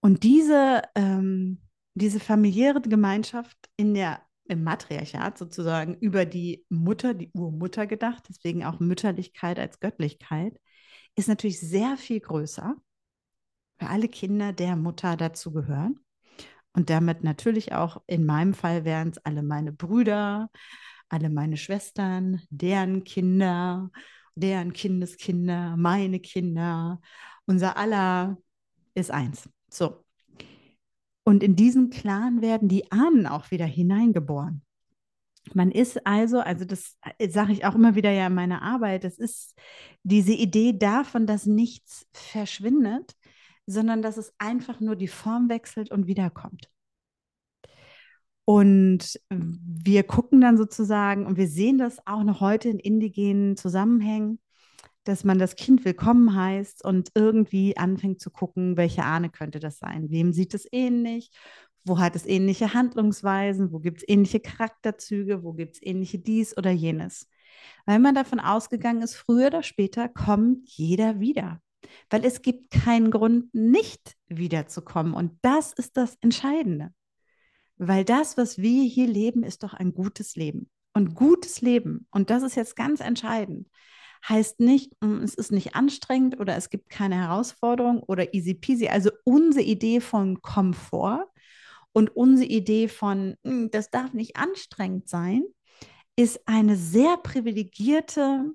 Und 0.00 0.24
diese, 0.24 0.82
ähm, 0.94 1.60
diese 1.94 2.18
familiäre 2.20 2.80
Gemeinschaft 2.80 3.56
in 3.76 3.94
der 3.94 4.20
im 4.48 4.62
Matriarchat 4.62 5.38
sozusagen 5.38 5.94
über 5.94 6.24
die 6.24 6.64
Mutter, 6.68 7.14
die 7.14 7.30
Urmutter 7.32 7.86
gedacht, 7.86 8.24
deswegen 8.28 8.64
auch 8.64 8.80
Mütterlichkeit 8.80 9.58
als 9.58 9.80
Göttlichkeit, 9.80 10.60
ist 11.16 11.28
natürlich 11.28 11.60
sehr 11.60 11.96
viel 11.96 12.20
größer, 12.20 12.76
weil 13.78 13.88
alle 13.88 14.08
Kinder 14.08 14.52
der 14.52 14.76
Mutter 14.76 15.16
dazugehören. 15.16 16.00
Und 16.76 16.90
damit 16.90 17.24
natürlich 17.24 17.72
auch 17.72 18.02
in 18.06 18.24
meinem 18.24 18.54
Fall 18.54 18.84
wären 18.84 19.08
es 19.08 19.18
alle 19.18 19.42
meine 19.42 19.72
Brüder, 19.72 20.50
alle 21.08 21.30
meine 21.30 21.56
Schwestern, 21.56 22.42
deren 22.50 23.02
Kinder, 23.02 23.90
deren 24.34 24.72
Kindeskinder, 24.72 25.76
meine 25.76 26.20
Kinder, 26.20 27.00
unser 27.46 27.76
aller 27.76 28.36
ist 28.94 29.10
eins. 29.10 29.48
So, 29.70 30.04
und 31.26 31.42
in 31.42 31.56
diesen 31.56 31.90
Clan 31.90 32.40
werden 32.40 32.68
die 32.68 32.92
Ahnen 32.92 33.26
auch 33.26 33.50
wieder 33.50 33.66
hineingeboren. 33.66 34.62
Man 35.54 35.72
ist 35.72 36.06
also, 36.06 36.38
also 36.38 36.64
das 36.64 36.96
äh, 37.18 37.28
sage 37.28 37.52
ich 37.52 37.64
auch 37.64 37.74
immer 37.74 37.96
wieder 37.96 38.12
ja 38.12 38.28
in 38.28 38.34
meiner 38.34 38.62
Arbeit, 38.62 39.02
das 39.02 39.18
ist 39.18 39.58
diese 40.04 40.32
Idee 40.32 40.72
davon, 40.78 41.26
dass 41.26 41.44
nichts 41.46 42.06
verschwindet, 42.12 43.16
sondern 43.66 44.02
dass 44.02 44.16
es 44.16 44.32
einfach 44.38 44.80
nur 44.80 44.96
die 44.96 45.08
Form 45.08 45.48
wechselt 45.48 45.90
und 45.90 46.06
wiederkommt. 46.06 46.70
Und 48.44 49.20
wir 49.28 50.04
gucken 50.04 50.40
dann 50.40 50.56
sozusagen, 50.56 51.26
und 51.26 51.36
wir 51.36 51.48
sehen 51.48 51.78
das 51.78 52.06
auch 52.06 52.22
noch 52.22 52.40
heute 52.40 52.68
in 52.68 52.78
indigenen 52.78 53.56
Zusammenhängen, 53.56 54.38
dass 55.02 55.24
man 55.24 55.38
das 55.38 55.56
Kind 55.56 55.84
willkommen 55.84 56.34
heißt 56.34 56.84
und 56.84 57.10
irgendwie 57.14 57.76
anfängt 57.76 58.20
zu 58.20 58.30
gucken, 58.30 58.76
welche 58.76 59.04
Ahne 59.04 59.30
könnte 59.30 59.60
das 59.60 59.78
sein? 59.78 60.10
Wem 60.10 60.32
sieht 60.32 60.54
es 60.54 60.66
ähnlich? 60.70 61.30
Wo 61.84 61.98
hat 61.98 62.16
es 62.16 62.26
ähnliche 62.26 62.74
Handlungsweisen? 62.74 63.72
Wo 63.72 63.78
gibt 63.80 63.98
es 63.98 64.08
ähnliche 64.08 64.40
Charakterzüge? 64.40 65.42
Wo 65.42 65.52
gibt 65.52 65.76
es 65.76 65.82
ähnliche 65.82 66.18
dies 66.18 66.56
oder 66.56 66.70
jenes? 66.70 67.28
Weil 67.84 68.00
man 68.00 68.14
davon 68.14 68.40
ausgegangen 68.40 69.02
ist, 69.02 69.14
früher 69.14 69.48
oder 69.48 69.62
später 69.62 70.08
kommt 70.08 70.68
jeder 70.68 71.20
wieder. 71.20 71.60
Weil 72.10 72.24
es 72.24 72.42
gibt 72.42 72.70
keinen 72.70 73.10
Grund, 73.10 73.54
nicht 73.54 74.16
wiederzukommen. 74.28 75.14
Und 75.14 75.32
das 75.42 75.72
ist 75.72 75.96
das 75.96 76.16
Entscheidende. 76.20 76.92
Weil 77.78 78.04
das, 78.04 78.36
was 78.36 78.58
wir 78.58 78.84
hier 78.84 79.06
leben, 79.06 79.42
ist 79.42 79.62
doch 79.62 79.74
ein 79.74 79.92
gutes 79.92 80.36
Leben. 80.36 80.70
Und 80.94 81.14
gutes 81.14 81.60
Leben, 81.60 82.06
und 82.10 82.30
das 82.30 82.42
ist 82.42 82.54
jetzt 82.54 82.74
ganz 82.74 83.00
entscheidend, 83.00 83.68
heißt 84.26 84.60
nicht, 84.60 84.92
mm, 85.02 85.22
es 85.22 85.34
ist 85.34 85.52
nicht 85.52 85.74
anstrengend 85.74 86.40
oder 86.40 86.56
es 86.56 86.70
gibt 86.70 86.88
keine 86.88 87.16
Herausforderung 87.16 88.02
oder 88.02 88.32
easy 88.34 88.54
peasy. 88.54 88.88
Also 88.88 89.10
unsere 89.24 89.64
Idee 89.64 90.00
von 90.00 90.40
Komfort 90.40 91.26
und 91.92 92.14
unsere 92.16 92.48
Idee 92.48 92.88
von, 92.88 93.36
mm, 93.42 93.66
das 93.70 93.90
darf 93.90 94.12
nicht 94.14 94.36
anstrengend 94.36 95.08
sein, 95.08 95.44
ist 96.16 96.40
eine 96.48 96.76
sehr 96.76 97.18
privilegierte 97.18 98.52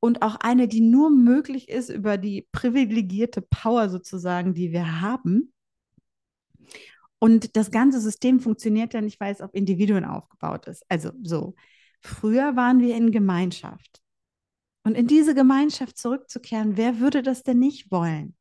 und 0.00 0.22
auch 0.22 0.36
eine, 0.36 0.66
die 0.66 0.80
nur 0.80 1.10
möglich 1.10 1.68
ist 1.68 1.90
über 1.90 2.16
die 2.16 2.48
privilegierte 2.52 3.42
Power 3.42 3.88
sozusagen, 3.90 4.54
die 4.54 4.72
wir 4.72 5.00
haben. 5.00 5.52
Und 7.18 7.54
das 7.56 7.70
ganze 7.70 8.00
System 8.00 8.40
funktioniert 8.40 8.94
ja 8.94 9.02
nicht, 9.02 9.20
weil 9.20 9.32
es 9.32 9.42
auf 9.42 9.54
Individuen 9.54 10.06
aufgebaut 10.06 10.66
ist. 10.66 10.84
Also 10.88 11.12
so, 11.22 11.54
früher 12.00 12.56
waren 12.56 12.80
wir 12.80 12.96
in 12.96 13.12
Gemeinschaft. 13.12 14.00
Und 14.82 14.96
in 14.96 15.06
diese 15.06 15.34
Gemeinschaft 15.34 15.98
zurückzukehren, 15.98 16.78
wer 16.78 16.98
würde 17.00 17.22
das 17.22 17.42
denn 17.42 17.58
nicht 17.58 17.90
wollen? 17.90 18.34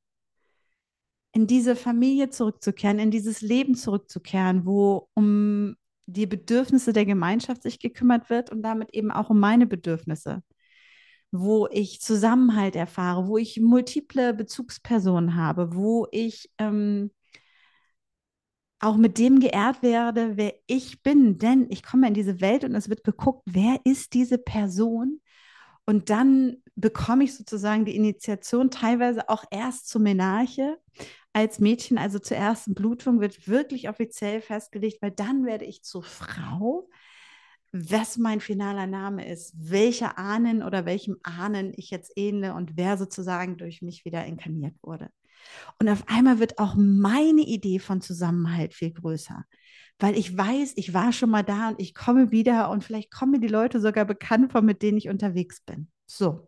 In 1.34 1.46
diese 1.46 1.76
Familie 1.76 2.30
zurückzukehren, 2.30 3.00
in 3.00 3.12
dieses 3.12 3.42
Leben 3.42 3.76
zurückzukehren, 3.76 4.66
wo 4.66 5.10
um 5.14 5.76
die 6.06 6.26
Bedürfnisse 6.26 6.94
der 6.94 7.06
Gemeinschaft 7.06 7.62
sich 7.64 7.80
gekümmert 7.80 8.30
wird 8.30 8.50
und 8.50 8.64
damit 8.64 8.94
eben 8.94 9.12
auch 9.12 9.30
um 9.30 9.40
meine 9.40 9.68
Bedürfnisse, 9.68 10.42
wo 11.32 11.68
ich 11.72 12.02
Zusammenhalt 12.02 12.76
erfahre, 12.76 13.28
wo 13.28 13.38
ich 13.38 13.60
multiple 13.60 14.34
Bezugspersonen 14.34 15.36
habe, 15.36 15.76
wo 15.76 16.08
ich 16.12 16.50
ähm, 16.58 17.12
auch 18.80 18.96
mit 18.98 19.18
dem 19.18 19.40
geehrt 19.40 19.82
werde, 19.84 20.38
wer 20.38 20.54
ich 20.68 21.04
bin. 21.04 21.38
Denn 21.38 21.68
ich 21.70 21.84
komme 21.84 22.08
in 22.08 22.14
diese 22.14 22.42
Welt 22.42 22.64
und 22.64 22.76
es 22.76 22.90
wird 22.90 23.04
geguckt, 23.04 23.44
wer 23.46 23.80
ist 23.84 24.14
diese 24.14 24.38
Person, 24.38 25.22
und 25.90 26.12
dann 26.12 26.58
bekomme 26.76 27.24
ich 27.24 27.36
sozusagen 27.36 27.84
die 27.84 27.96
Initiation 27.96 28.70
teilweise 28.70 29.28
auch 29.28 29.44
erst 29.50 29.90
zur 29.90 30.02
Menarche 30.02 30.78
als 31.34 31.58
Mädchen, 31.58 31.98
also 31.98 32.20
zur 32.20 32.38
ersten 32.38 32.76
Blutung, 32.76 33.22
wird 33.22 33.48
wirklich 33.48 33.90
offiziell 33.90 34.40
festgelegt, 34.42 35.02
weil 35.02 35.10
dann 35.10 35.48
werde 35.48 35.66
ich 35.66 35.82
zur 35.84 36.04
Frau, 36.04 36.88
was 37.72 38.18
mein 38.18 38.40
finaler 38.40 38.88
Name 38.88 39.28
ist, 39.28 39.54
welcher 39.58 40.18
Ahnen 40.18 40.64
oder 40.64 40.86
welchem 40.86 41.18
Ahnen 41.24 41.72
ich 41.76 41.90
jetzt 41.92 42.12
ähnle 42.16 42.54
und 42.54 42.78
wer 42.78 42.98
sozusagen 42.98 43.58
durch 43.58 43.82
mich 43.82 44.06
wieder 44.06 44.26
inkarniert 44.26 44.76
wurde. 44.82 45.10
Und 45.80 45.88
auf 45.88 46.04
einmal 46.08 46.40
wird 46.40 46.60
auch 46.60 46.76
meine 46.76 47.42
Idee 47.42 47.80
von 47.80 48.02
Zusammenhalt 48.02 48.74
viel 48.74 48.92
größer 48.92 49.46
weil 50.00 50.18
ich 50.18 50.36
weiß, 50.36 50.74
ich 50.78 50.94
war 50.94 51.12
schon 51.12 51.30
mal 51.30 51.44
da 51.44 51.70
und 51.70 51.80
ich 51.80 51.94
komme 51.94 52.32
wieder 52.32 52.70
und 52.70 52.84
vielleicht 52.84 53.12
kommen 53.12 53.34
mir 53.34 53.40
die 53.40 53.48
Leute 53.48 53.82
sogar 53.82 54.06
bekannt 54.06 54.54
vor, 54.54 54.62
mit 54.62 54.82
denen 54.82 54.98
ich 54.98 55.10
unterwegs 55.10 55.62
bin. 55.62 55.90
So. 56.08 56.48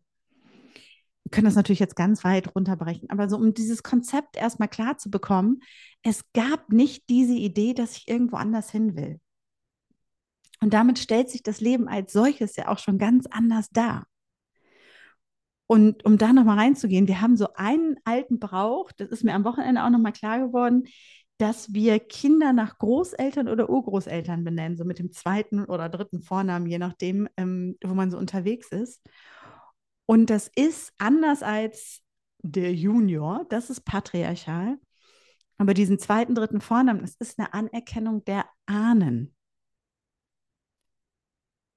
Wir 1.23 1.31
können 1.31 1.45
das 1.45 1.55
natürlich 1.55 1.79
jetzt 1.79 1.95
ganz 1.95 2.23
weit 2.23 2.55
runterbrechen, 2.55 3.09
aber 3.09 3.29
so, 3.29 3.37
um 3.37 3.53
dieses 3.53 3.83
Konzept 3.83 4.37
erstmal 4.37 4.69
klar 4.69 4.97
zu 4.97 5.09
bekommen, 5.11 5.59
es 6.01 6.23
gab 6.33 6.71
nicht 6.71 7.09
diese 7.09 7.33
Idee, 7.33 7.73
dass 7.73 7.95
ich 7.95 8.07
irgendwo 8.07 8.37
anders 8.37 8.71
hin 8.71 8.95
will. 8.95 9.19
Und 10.61 10.73
damit 10.73 10.99
stellt 10.99 11.29
sich 11.29 11.43
das 11.43 11.59
Leben 11.59 11.87
als 11.87 12.13
solches 12.13 12.55
ja 12.55 12.67
auch 12.67 12.77
schon 12.77 12.97
ganz 12.97 13.25
anders 13.27 13.69
dar. 13.71 14.05
Und 15.67 16.05
um 16.05 16.17
da 16.17 16.33
nochmal 16.33 16.59
reinzugehen, 16.59 17.07
wir 17.07 17.21
haben 17.21 17.37
so 17.37 17.53
einen 17.55 17.95
alten 18.03 18.39
Brauch, 18.39 18.91
das 18.91 19.09
ist 19.09 19.23
mir 19.23 19.33
am 19.33 19.45
Wochenende 19.45 19.83
auch 19.83 19.89
nochmal 19.89 20.11
klar 20.11 20.39
geworden, 20.39 20.83
dass 21.37 21.73
wir 21.73 21.99
Kinder 21.99 22.53
nach 22.53 22.77
Großeltern 22.77 23.47
oder 23.47 23.69
Urgroßeltern 23.69 24.43
benennen, 24.43 24.77
so 24.77 24.85
mit 24.85 24.99
dem 24.99 25.11
zweiten 25.11 25.65
oder 25.65 25.89
dritten 25.89 26.21
Vornamen, 26.21 26.67
je 26.67 26.77
nachdem, 26.77 27.27
ähm, 27.37 27.77
wo 27.83 27.95
man 27.95 28.11
so 28.11 28.17
unterwegs 28.17 28.71
ist. 28.71 29.01
Und 30.05 30.29
das 30.29 30.51
ist 30.55 30.93
anders 30.97 31.41
als 31.41 32.01
der 32.43 32.73
Junior, 32.73 33.45
das 33.49 33.69
ist 33.69 33.81
patriarchal. 33.85 34.77
Aber 35.57 35.73
diesen 35.73 35.99
zweiten, 35.99 36.35
dritten 36.35 36.61
Vornamen, 36.61 37.01
das 37.01 37.15
ist 37.15 37.39
eine 37.39 37.53
Anerkennung 37.53 38.25
der 38.25 38.45
Ahnen. 38.65 39.33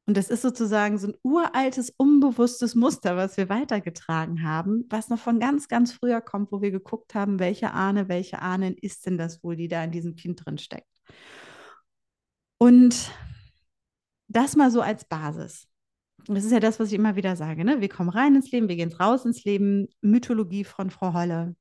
Und 0.07 0.17
das 0.19 0.29
ist 0.29 0.43
sozusagen 0.43 0.99
so 0.99 1.09
ein 1.09 1.15
uraltes, 1.23 1.91
unbewusstes 1.97 2.75
Muster, 2.75 3.17
was 3.17 3.39
wir 3.39 3.49
weitergetragen 3.49 4.43
haben, 4.43 4.85
was 4.91 5.09
noch 5.09 5.19
von 5.19 5.41
ganz, 5.41 5.69
ganz 5.69 5.93
früher 5.93 6.21
kommt, 6.21 6.53
wo 6.53 6.61
wir 6.61 6.71
geguckt 6.71 7.15
haben, 7.15 7.39
welche 7.39 7.73
Ahne, 7.73 8.09
welche 8.09 8.43
Ahnen 8.43 8.75
ist 8.75 9.07
denn 9.07 9.17
das 9.17 9.43
wohl, 9.43 9.57
die 9.57 9.69
da 9.69 9.83
in 9.83 9.93
diesem 9.93 10.15
Kind 10.15 10.45
drin 10.45 10.59
steckt. 10.59 10.87
Und 12.59 13.11
das 14.29 14.57
mal 14.57 14.71
so 14.71 14.83
als 14.83 15.07
Basis. 15.07 15.67
Das 16.27 16.45
ist 16.45 16.53
ja 16.53 16.61
das, 16.61 16.81
was 16.81 16.89
ich 16.89 16.95
immer 16.95 17.17
wieder 17.17 17.37
sage. 17.37 17.65
Ne? 17.65 17.81
Wir 17.81 17.89
kommen 17.89 18.09
rein 18.09 18.35
ins 18.35 18.51
Leben, 18.51 18.69
wir 18.69 18.77
gehen 18.77 18.93
raus 18.93 19.25
ins 19.25 19.45
Leben. 19.45 19.89
Mythologie 20.01 20.65
von 20.65 20.91
Frau 20.91 21.13
Holle. 21.15 21.55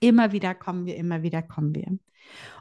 Immer 0.00 0.32
wieder 0.32 0.54
kommen 0.54 0.86
wir, 0.86 0.96
immer 0.96 1.22
wieder 1.22 1.42
kommen 1.42 1.74
wir. 1.74 1.98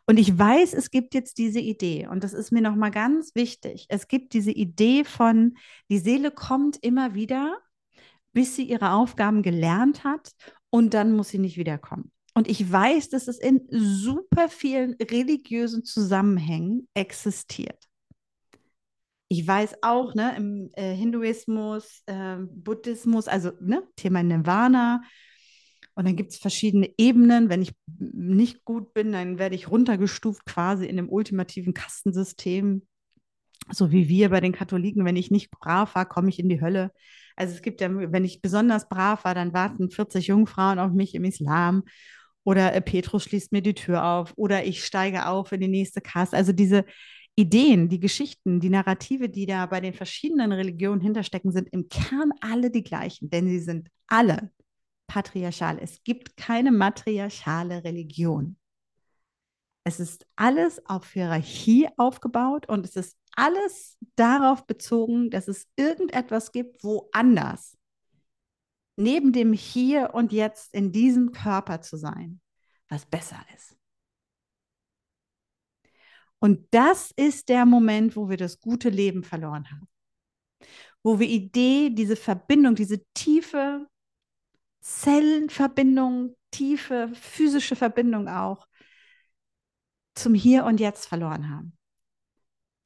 Und 0.05 0.17
ich 0.17 0.37
weiß, 0.37 0.73
es 0.73 0.91
gibt 0.91 1.13
jetzt 1.13 1.37
diese 1.37 1.59
Idee 1.59 2.07
und 2.07 2.23
das 2.23 2.33
ist 2.33 2.51
mir 2.51 2.61
nochmal 2.61 2.91
ganz 2.91 3.35
wichtig. 3.35 3.85
Es 3.89 4.07
gibt 4.07 4.33
diese 4.33 4.51
Idee 4.51 5.03
von, 5.03 5.55
die 5.89 5.99
Seele 5.99 6.31
kommt 6.31 6.77
immer 6.81 7.13
wieder, 7.13 7.57
bis 8.33 8.55
sie 8.55 8.63
ihre 8.63 8.91
Aufgaben 8.91 9.43
gelernt 9.43 10.03
hat 10.03 10.31
und 10.69 10.93
dann 10.93 11.13
muss 11.13 11.29
sie 11.29 11.39
nicht 11.39 11.57
wiederkommen. 11.57 12.11
Und 12.33 12.47
ich 12.47 12.71
weiß, 12.71 13.09
dass 13.09 13.27
es 13.27 13.39
in 13.39 13.67
super 13.69 14.47
vielen 14.47 14.93
religiösen 14.93 15.83
Zusammenhängen 15.83 16.87
existiert. 16.93 17.87
Ich 19.27 19.47
weiß 19.47 19.77
auch, 19.81 20.13
ne, 20.13 20.35
im 20.35 20.69
äh, 20.73 20.93
Hinduismus, 20.93 22.03
äh, 22.05 22.37
Buddhismus, 22.39 23.27
also 23.27 23.51
ne, 23.61 23.83
Thema 23.95 24.23
Nirvana, 24.23 25.01
und 25.95 26.05
dann 26.05 26.15
gibt 26.15 26.31
es 26.31 26.37
verschiedene 26.37 26.89
Ebenen. 26.97 27.49
Wenn 27.49 27.61
ich 27.61 27.73
nicht 27.99 28.63
gut 28.63 28.93
bin, 28.93 29.11
dann 29.11 29.37
werde 29.37 29.55
ich 29.55 29.69
runtergestuft 29.69 30.45
quasi 30.45 30.85
in 30.85 30.95
dem 30.95 31.09
ultimativen 31.09 31.73
Kastensystem. 31.73 32.83
So 33.71 33.91
wie 33.91 34.07
wir 34.09 34.29
bei 34.29 34.39
den 34.39 34.53
Katholiken, 34.53 35.05
wenn 35.05 35.15
ich 35.15 35.31
nicht 35.31 35.51
brav 35.51 35.95
war, 35.95 36.05
komme 36.05 36.29
ich 36.29 36.39
in 36.39 36.49
die 36.49 36.61
Hölle. 36.61 36.91
Also 37.35 37.53
es 37.53 37.61
gibt 37.61 37.81
ja, 37.81 37.89
wenn 37.93 38.25
ich 38.25 38.41
besonders 38.41 38.89
brav 38.89 39.23
war, 39.25 39.35
dann 39.35 39.53
warten 39.53 39.91
40 39.91 40.27
Jungfrauen 40.27 40.79
auf 40.79 40.91
mich 40.91 41.13
im 41.13 41.25
Islam. 41.25 41.83
Oder 42.43 42.73
äh, 42.73 42.81
Petrus 42.81 43.23
schließt 43.23 43.51
mir 43.51 43.61
die 43.61 43.75
Tür 43.75 44.03
auf. 44.03 44.33
Oder 44.35 44.63
ich 44.65 44.83
steige 44.85 45.27
auf 45.27 45.51
in 45.51 45.61
die 45.61 45.67
nächste 45.67 46.01
Kaste. 46.01 46.35
Also 46.37 46.53
diese 46.53 46.85
Ideen, 47.35 47.89
die 47.89 47.99
Geschichten, 47.99 48.59
die 48.59 48.69
Narrative, 48.69 49.29
die 49.29 49.45
da 49.45 49.65
bei 49.65 49.79
den 49.79 49.93
verschiedenen 49.93 50.51
Religionen 50.51 51.01
hinterstecken, 51.01 51.51
sind 51.51 51.69
im 51.71 51.87
Kern 51.89 52.31
alle 52.41 52.71
die 52.71 52.83
gleichen. 52.83 53.29
Denn 53.29 53.47
sie 53.47 53.59
sind 53.59 53.89
alle 54.07 54.51
patriarchal. 55.11 55.77
Es 55.81 56.03
gibt 56.05 56.37
keine 56.37 56.71
matriarchale 56.71 57.83
Religion. 57.83 58.55
Es 59.83 59.99
ist 59.99 60.25
alles 60.37 60.85
auf 60.85 61.11
Hierarchie 61.11 61.89
aufgebaut 61.97 62.69
und 62.69 62.85
es 62.85 62.95
ist 62.95 63.17
alles 63.35 63.97
darauf 64.15 64.65
bezogen, 64.65 65.29
dass 65.29 65.49
es 65.49 65.67
irgendetwas 65.75 66.53
gibt, 66.53 66.81
woanders, 66.85 67.77
neben 68.95 69.33
dem 69.33 69.51
Hier 69.51 70.11
und 70.13 70.31
Jetzt 70.31 70.73
in 70.73 70.93
diesem 70.93 71.33
Körper 71.33 71.81
zu 71.81 71.97
sein, 71.97 72.39
was 72.87 73.05
besser 73.05 73.43
ist. 73.53 73.75
Und 76.39 76.67
das 76.71 77.11
ist 77.17 77.49
der 77.49 77.65
Moment, 77.65 78.15
wo 78.15 78.29
wir 78.29 78.37
das 78.37 78.61
gute 78.61 78.87
Leben 78.87 79.23
verloren 79.23 79.69
haben. 79.71 79.89
Wo 81.03 81.19
wir 81.19 81.27
Idee, 81.27 81.89
diese 81.89 82.15
Verbindung, 82.15 82.75
diese 82.75 83.03
tiefe 83.13 83.87
Zellenverbindung, 84.81 86.35
tiefe 86.51 87.09
physische 87.13 87.75
Verbindung 87.75 88.27
auch 88.27 88.67
zum 90.15 90.33
Hier 90.33 90.65
und 90.65 90.79
Jetzt 90.79 91.05
verloren 91.05 91.49
haben. 91.49 91.77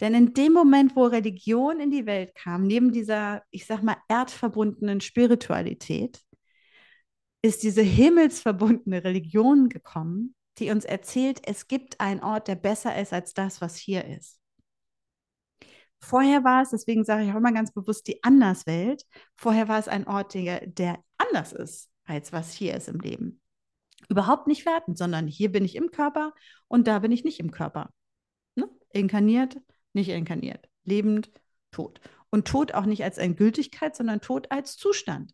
Denn 0.02 0.14
in 0.14 0.34
dem 0.34 0.52
Moment, 0.54 0.96
wo 0.96 1.06
Religion 1.06 1.80
in 1.80 1.90
die 1.90 2.06
Welt 2.06 2.36
kam, 2.36 2.68
neben 2.68 2.92
dieser, 2.92 3.44
ich 3.50 3.66
sag 3.66 3.82
mal, 3.82 3.98
erdverbundenen 4.10 5.00
Spiritualität, 5.00 6.22
ist 7.42 7.64
diese 7.64 7.82
himmelsverbundene 7.82 9.04
Religion 9.04 9.70
gekommen, 9.70 10.36
die 10.58 10.72
uns 10.72 10.84
erzählt, 10.84 11.42
es 11.46 11.68
gibt 11.68 12.00
einen 12.02 12.22
Ort, 12.22 12.48
der 12.48 12.56
besser 12.56 13.00
ist 13.00 13.14
als 13.14 13.34
das, 13.34 13.62
was 13.62 13.78
hier 13.78 14.06
ist. 14.06 14.40
Vorher 16.00 16.44
war 16.44 16.62
es, 16.62 16.72
deswegen 16.72 17.06
sage 17.06 17.24
ich 17.24 17.32
auch 17.32 17.38
immer 17.38 17.54
ganz 17.54 17.72
bewusst 17.72 18.08
die 18.08 18.24
Anderswelt, 18.24 19.04
vorher 19.36 19.68
war 19.68 19.80
es 19.80 19.88
ein 19.88 20.08
Ort 20.08 20.34
der, 20.34 20.68
der 20.68 21.05
anders 21.18 21.54
ist, 21.54 21.90
als 22.06 22.34
was 22.34 22.54
hier 22.54 22.76
ist 22.76 22.88
im 22.88 23.00
Leben. 23.00 23.42
Überhaupt 24.10 24.48
nicht 24.48 24.66
wertend, 24.66 24.98
sondern 24.98 25.28
hier 25.28 25.52
bin 25.52 25.66
ich 25.66 25.76
im 25.76 25.92
Körper 25.92 26.34
und 26.68 26.88
da 26.88 27.00
bin 27.00 27.12
ich 27.12 27.24
nicht 27.24 27.40
im 27.40 27.52
Körper. 27.52 27.94
Ne? 28.56 28.70
Inkarniert, 28.90 29.58
nicht 29.94 30.10
inkarniert. 30.10 30.70
Lebend, 30.84 31.32
tot. 31.72 32.02
Und 32.30 32.48
Tod 32.48 32.74
auch 32.74 32.86
nicht 32.86 33.04
als 33.04 33.18
Endgültigkeit, 33.18 33.96
sondern 33.96 34.22
Tod 34.22 34.52
als 34.52 34.78
Zustand. 34.78 35.34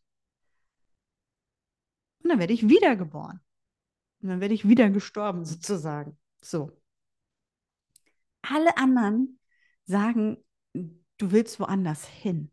Und 2.24 2.30
dann 2.30 2.40
werde 2.40 2.54
ich 2.54 2.70
wiedergeboren. 2.70 3.42
Und 4.22 4.30
dann 4.30 4.40
werde 4.40 4.54
ich 4.54 4.68
wieder 4.68 4.90
gestorben, 4.90 5.44
sozusagen. 5.46 6.18
So. 6.42 6.72
Alle 8.44 8.78
anderen 8.78 9.40
sagen, 9.86 10.38
du 10.74 11.32
willst 11.32 11.60
woanders 11.60 12.06
hin. 12.06 12.52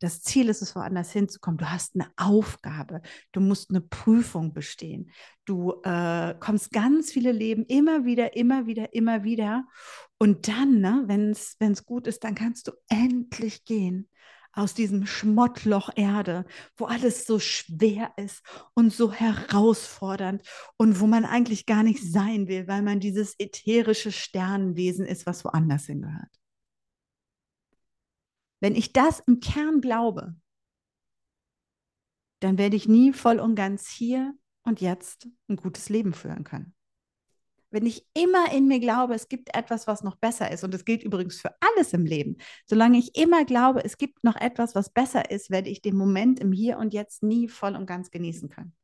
Das 0.00 0.22
Ziel 0.22 0.48
ist 0.48 0.62
es, 0.62 0.74
woanders 0.74 1.12
hinzukommen. 1.12 1.58
Du 1.58 1.70
hast 1.70 1.94
eine 1.94 2.10
Aufgabe. 2.16 3.02
Du 3.32 3.40
musst 3.40 3.70
eine 3.70 3.82
Prüfung 3.82 4.52
bestehen. 4.52 5.10
Du 5.44 5.80
äh, 5.84 6.34
kommst 6.40 6.72
ganz 6.72 7.12
viele 7.12 7.32
Leben 7.32 7.64
immer 7.66 8.04
wieder, 8.04 8.34
immer 8.34 8.66
wieder, 8.66 8.92
immer 8.94 9.24
wieder. 9.24 9.66
Und 10.18 10.48
dann, 10.48 10.80
ne, 10.80 11.04
wenn 11.06 11.30
es 11.30 11.84
gut 11.84 12.06
ist, 12.06 12.24
dann 12.24 12.34
kannst 12.34 12.66
du 12.66 12.72
endlich 12.88 13.64
gehen 13.64 14.08
aus 14.52 14.74
diesem 14.74 15.06
Schmottloch 15.06 15.90
Erde, 15.94 16.44
wo 16.76 16.86
alles 16.86 17.26
so 17.26 17.38
schwer 17.38 18.12
ist 18.16 18.42
und 18.74 18.92
so 18.92 19.12
herausfordernd 19.12 20.42
und 20.76 21.00
wo 21.00 21.06
man 21.06 21.24
eigentlich 21.24 21.66
gar 21.66 21.82
nicht 21.82 22.02
sein 22.02 22.48
will, 22.48 22.66
weil 22.66 22.82
man 22.82 23.00
dieses 23.00 23.34
ätherische 23.38 24.12
Sternenwesen 24.12 25.06
ist, 25.06 25.26
was 25.26 25.44
woanders 25.44 25.86
hingehört. 25.86 26.39
Wenn 28.60 28.74
ich 28.74 28.92
das 28.92 29.20
im 29.20 29.40
Kern 29.40 29.80
glaube, 29.80 30.34
dann 32.40 32.58
werde 32.58 32.76
ich 32.76 32.88
nie 32.88 33.12
voll 33.12 33.38
und 33.38 33.54
ganz 33.54 33.88
hier 33.88 34.34
und 34.62 34.80
jetzt 34.80 35.28
ein 35.48 35.56
gutes 35.56 35.88
Leben 35.88 36.12
führen 36.12 36.44
können. 36.44 36.74
Wenn 37.72 37.86
ich 37.86 38.04
immer 38.14 38.52
in 38.52 38.66
mir 38.66 38.80
glaube, 38.80 39.14
es 39.14 39.28
gibt 39.28 39.54
etwas, 39.54 39.86
was 39.86 40.02
noch 40.02 40.16
besser 40.16 40.50
ist, 40.50 40.64
und 40.64 40.74
das 40.74 40.84
gilt 40.84 41.04
übrigens 41.04 41.40
für 41.40 41.54
alles 41.60 41.92
im 41.92 42.04
Leben, 42.04 42.36
solange 42.66 42.98
ich 42.98 43.16
immer 43.16 43.44
glaube, 43.44 43.84
es 43.84 43.96
gibt 43.96 44.24
noch 44.24 44.36
etwas, 44.36 44.74
was 44.74 44.92
besser 44.92 45.30
ist, 45.30 45.50
werde 45.50 45.70
ich 45.70 45.80
den 45.80 45.96
Moment 45.96 46.40
im 46.40 46.50
Hier 46.50 46.78
und 46.78 46.92
Jetzt 46.92 47.22
nie 47.22 47.48
voll 47.48 47.76
und 47.76 47.86
ganz 47.86 48.10
genießen 48.10 48.48
können. 48.48 48.74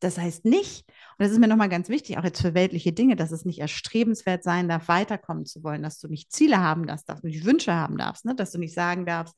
Das 0.00 0.18
heißt 0.18 0.44
nicht, 0.44 0.84
und 0.88 1.24
das 1.24 1.30
ist 1.30 1.38
mir 1.38 1.48
nochmal 1.48 1.68
ganz 1.68 1.88
wichtig, 1.88 2.18
auch 2.18 2.24
jetzt 2.24 2.42
für 2.42 2.54
weltliche 2.54 2.92
Dinge, 2.92 3.16
dass 3.16 3.32
es 3.32 3.44
nicht 3.44 3.60
erstrebenswert 3.60 4.42
sein 4.42 4.68
darf, 4.68 4.88
weiterkommen 4.88 5.46
zu 5.46 5.62
wollen, 5.62 5.82
dass 5.82 5.98
du 5.98 6.08
nicht 6.08 6.32
Ziele 6.32 6.58
haben 6.58 6.86
darfst, 6.86 7.08
dass 7.08 7.22
du 7.22 7.28
nicht 7.28 7.44
Wünsche 7.44 7.74
haben 7.74 7.96
darfst, 7.96 8.24
ne? 8.24 8.34
dass 8.34 8.52
du 8.52 8.58
nicht 8.58 8.74
sagen 8.74 9.06
darfst, 9.06 9.34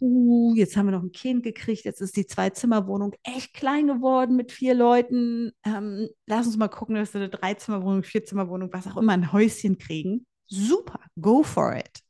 uh, 0.00 0.54
jetzt 0.54 0.76
haben 0.76 0.86
wir 0.86 0.92
noch 0.92 1.02
ein 1.02 1.12
Kind 1.12 1.42
gekriegt, 1.42 1.84
jetzt 1.84 2.00
ist 2.00 2.16
die 2.16 2.26
Zwei-Zimmer-Wohnung 2.26 3.14
echt 3.22 3.54
klein 3.54 3.86
geworden 3.86 4.36
mit 4.36 4.52
vier 4.52 4.74
Leuten. 4.74 5.52
Ähm, 5.64 6.08
lass 6.26 6.46
uns 6.46 6.56
mal 6.56 6.68
gucken, 6.68 6.96
dass 6.96 7.14
wir 7.14 7.20
eine 7.20 7.30
Drei-Zimmer-Wohnung, 7.30 8.02
Vier-Zimmer-Wohnung, 8.02 8.70
was 8.72 8.86
auch 8.86 8.96
immer, 8.96 9.12
ein 9.12 9.32
Häuschen 9.32 9.78
kriegen. 9.78 10.26
Super, 10.48 11.00
go 11.20 11.42
for 11.42 11.74
it. 11.74 12.05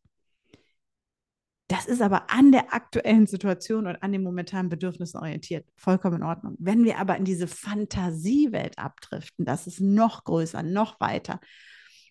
Das 1.69 1.87
ist 1.87 2.01
aber 2.01 2.31
an 2.31 2.53
der 2.53 2.73
aktuellen 2.73 3.27
Situation 3.27 3.89
und 3.89 3.97
an 4.01 4.13
den 4.13 4.23
momentanen 4.23 4.69
Bedürfnissen 4.69 5.19
orientiert. 5.19 5.67
Vollkommen 5.77 6.17
in 6.17 6.23
Ordnung. 6.23 6.55
Wenn 6.61 6.85
wir 6.85 6.99
aber 6.99 7.17
in 7.17 7.25
diese 7.25 7.49
Fantasiewelt 7.49 8.79
abdriften, 8.79 9.45
das 9.45 9.67
ist 9.67 9.81
noch 9.81 10.23
größer, 10.25 10.63
noch 10.63 11.01
weiter. 11.01 11.41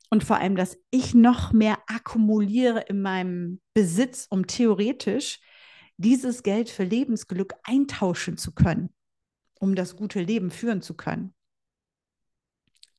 Und 0.09 0.23
vor 0.25 0.37
allem, 0.37 0.55
dass 0.55 0.77
ich 0.91 1.13
noch 1.13 1.53
mehr 1.53 1.77
akkumuliere 1.87 2.81
in 2.81 3.01
meinem 3.01 3.61
Besitz, 3.73 4.27
um 4.29 4.45
theoretisch 4.45 5.39
dieses 5.97 6.43
Geld 6.43 6.69
für 6.69 6.83
Lebensglück 6.83 7.53
eintauschen 7.63 8.37
zu 8.37 8.53
können, 8.53 8.93
um 9.59 9.75
das 9.75 9.95
gute 9.95 10.21
Leben 10.21 10.51
führen 10.51 10.81
zu 10.81 10.95
können. 10.95 11.33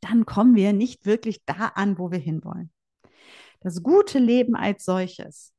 Dann 0.01 0.25
kommen 0.25 0.57
wir 0.57 0.73
nicht 0.73 1.05
wirklich 1.05 1.45
da 1.45 1.73
an, 1.75 1.99
wo 1.99 2.11
wir 2.11 2.19
hinwollen. 2.19 2.73
Das 3.61 3.83
gute 3.83 4.19
Leben 4.19 4.57
als 4.57 4.85
solches 4.85 5.56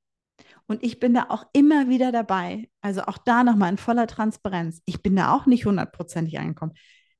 und 0.68 0.84
ich 0.84 1.00
bin 1.00 1.14
da 1.14 1.28
auch 1.30 1.46
immer 1.54 1.90
wieder 1.90 2.12
dabei. 2.12 2.70
Also 2.82 3.04
auch 3.04 3.18
da 3.18 3.44
nochmal 3.44 3.72
in 3.72 3.78
voller 3.78 4.08
Transparenz. 4.08 4.82
Ich 4.86 5.02
bin 5.02 5.16
da 5.16 5.34
auch 5.34 5.46
nicht 5.46 5.66
hundertprozentig 5.66 6.38
angekommen. 6.40 6.74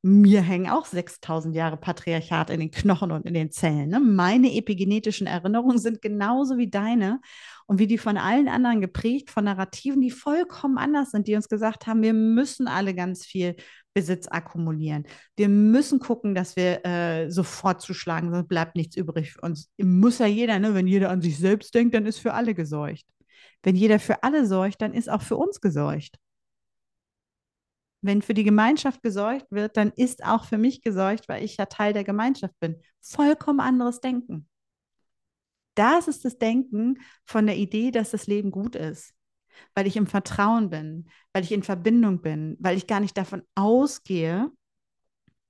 Mir 0.04 0.42
hängen 0.42 0.70
auch 0.70 0.86
6000 0.86 1.56
Jahre 1.56 1.76
Patriarchat 1.76 2.50
in 2.50 2.60
den 2.60 2.72
Knochen 2.72 3.12
und 3.12 3.26
in 3.26 3.34
den 3.34 3.52
Zellen. 3.52 3.90
Ne? 3.90 4.00
Meine 4.00 4.54
epigenetischen 4.54 5.28
Erinnerungen 5.28 5.80
sind 5.80 6.02
genauso 6.02 6.58
wie 6.58 6.70
deine 6.70 7.20
und 7.66 7.80
wie 7.80 7.88
die 7.88 7.98
von 7.98 8.18
allen 8.18 8.48
anderen 8.48 8.80
geprägt, 8.80 9.32
von 9.32 9.46
Narrativen, 9.46 10.00
die 10.00 10.12
vollkommen 10.12 10.78
anders 10.78 11.12
sind, 11.12 11.28
die 11.28 11.36
uns 11.36 11.50
gesagt 11.50 11.88
haben, 11.88 12.04
wir 12.04 12.14
müssen 12.14 12.68
alle 12.68 12.94
ganz 12.94 13.26
viel 13.26 13.56
Besitz 13.94 14.28
akkumulieren. 14.28 15.08
Wir 15.36 15.50
müssen 15.50 16.00
gucken, 16.00 16.36
dass 16.36 16.56
wir 16.56 16.86
äh, 16.86 17.32
sofort 17.32 17.82
zuschlagen, 17.82 18.32
sonst 18.32 18.48
bleibt 18.48 18.76
nichts 18.76 18.96
übrig 18.96 19.34
für 19.34 19.42
uns. 19.42 19.72
Muss 19.78 20.20
ja 20.20 20.28
jeder, 20.28 20.60
ne? 20.60 20.76
wenn 20.76 20.88
jeder 20.88 21.10
an 21.10 21.22
sich 21.22 21.38
selbst 21.38 21.74
denkt, 21.74 21.96
dann 21.96 22.06
ist 22.06 22.20
für 22.20 22.34
alle 22.34 22.54
gesorgt. 22.54 23.04
Wenn 23.64 23.76
jeder 23.76 24.00
für 24.00 24.24
alle 24.24 24.46
sorgt, 24.46 24.82
dann 24.82 24.94
ist 24.94 25.10
auch 25.10 25.22
für 25.22 25.38
uns 25.38 25.62
gesorgt. 25.62 26.18
Wenn 28.02 28.22
für 28.22 28.34
die 28.34 28.44
Gemeinschaft 28.44 29.02
gesorgt 29.02 29.52
wird, 29.52 29.76
dann 29.76 29.92
ist 29.96 30.24
auch 30.24 30.46
für 30.46 30.58
mich 30.58 30.82
gesorgt, 30.82 31.28
weil 31.28 31.44
ich 31.44 31.58
ja 31.58 31.66
Teil 31.66 31.94
der 31.94 32.04
Gemeinschaft 32.04 32.54
bin. 32.60 32.80
Vollkommen 33.02 33.60
anderes 33.60 34.00
Denken. 34.00 34.48
Das 35.76 36.08
ist 36.08 36.26
das 36.26 36.38
Denken 36.38 37.00
von 37.26 37.46
der 37.46 37.58
Idee, 37.58 37.92
dass 37.92 38.12
das 38.12 38.28
Leben 38.28 38.52
gut 38.52 38.76
ist, 38.76 39.14
weil 39.76 39.88
ich 39.88 39.96
im 39.96 40.08
Vertrauen 40.08 40.70
bin, 40.70 41.10
weil 41.34 41.44
ich 41.44 41.52
in 41.52 41.64
Verbindung 41.64 42.22
bin, 42.22 42.58
weil 42.60 42.78
ich 42.78 42.88
gar 42.88 43.00
nicht 43.00 43.18
davon 43.18 43.44
ausgehe, 43.56 44.52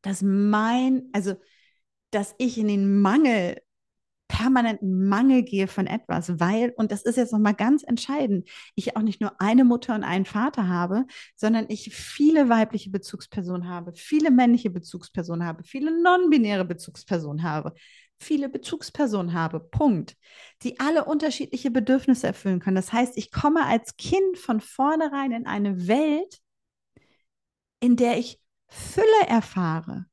dass 0.02 0.22
mein, 0.22 1.10
also 1.14 1.36
dass 2.12 2.36
ich 2.38 2.58
in 2.58 2.68
den 2.68 3.02
Mangel 3.02 3.58
permanenten 4.28 5.08
Mangel 5.08 5.44
gehe 5.44 5.68
von 5.68 5.88
etwas, 5.88 6.40
weil, 6.40 6.74
und 6.78 6.92
das 6.92 7.04
ist 7.04 7.18
jetzt 7.18 7.32
nochmal 7.34 7.54
ganz 7.54 7.84
entscheidend, 7.84 8.50
ich 8.76 8.96
auch 8.96 9.02
nicht 9.02 9.22
nur 9.22 9.40
eine 9.42 9.64
Mutter 9.64 9.96
und 9.96 10.04
einen 10.04 10.26
Vater 10.26 10.68
habe, 10.68 11.06
sondern 11.36 11.66
ich 11.70 11.96
viele 11.96 12.50
weibliche 12.50 12.90
Bezugspersonen 12.90 13.68
habe, 13.68 13.94
viele 13.96 14.32
männliche 14.32 14.70
Bezugspersonen 14.70 15.46
habe, 15.46 15.64
viele 15.64 16.02
non-binäre 16.02 16.66
Bezugspersonen 16.66 17.44
habe, 17.44 17.74
viele 18.20 18.50
Bezugspersonen 18.50 19.34
habe, 19.34 19.60
Punkt, 19.60 20.16
die 20.64 20.80
alle 20.80 21.06
unterschiedliche 21.06 21.72
Bedürfnisse 21.72 22.28
erfüllen 22.28 22.60
können. 22.60 22.76
Das 22.76 22.92
heißt, 22.92 23.18
ich 23.18 23.32
komme 23.32 23.66
als 23.66 23.96
Kind 23.98 24.38
von 24.38 24.60
vornherein 24.60 25.32
in 25.32 25.46
eine 25.46 25.88
Welt, 25.88 26.40
in 27.80 27.96
der 27.96 28.18
ich 28.18 28.40
Fülle 28.70 29.28
erfahre, 29.28 30.08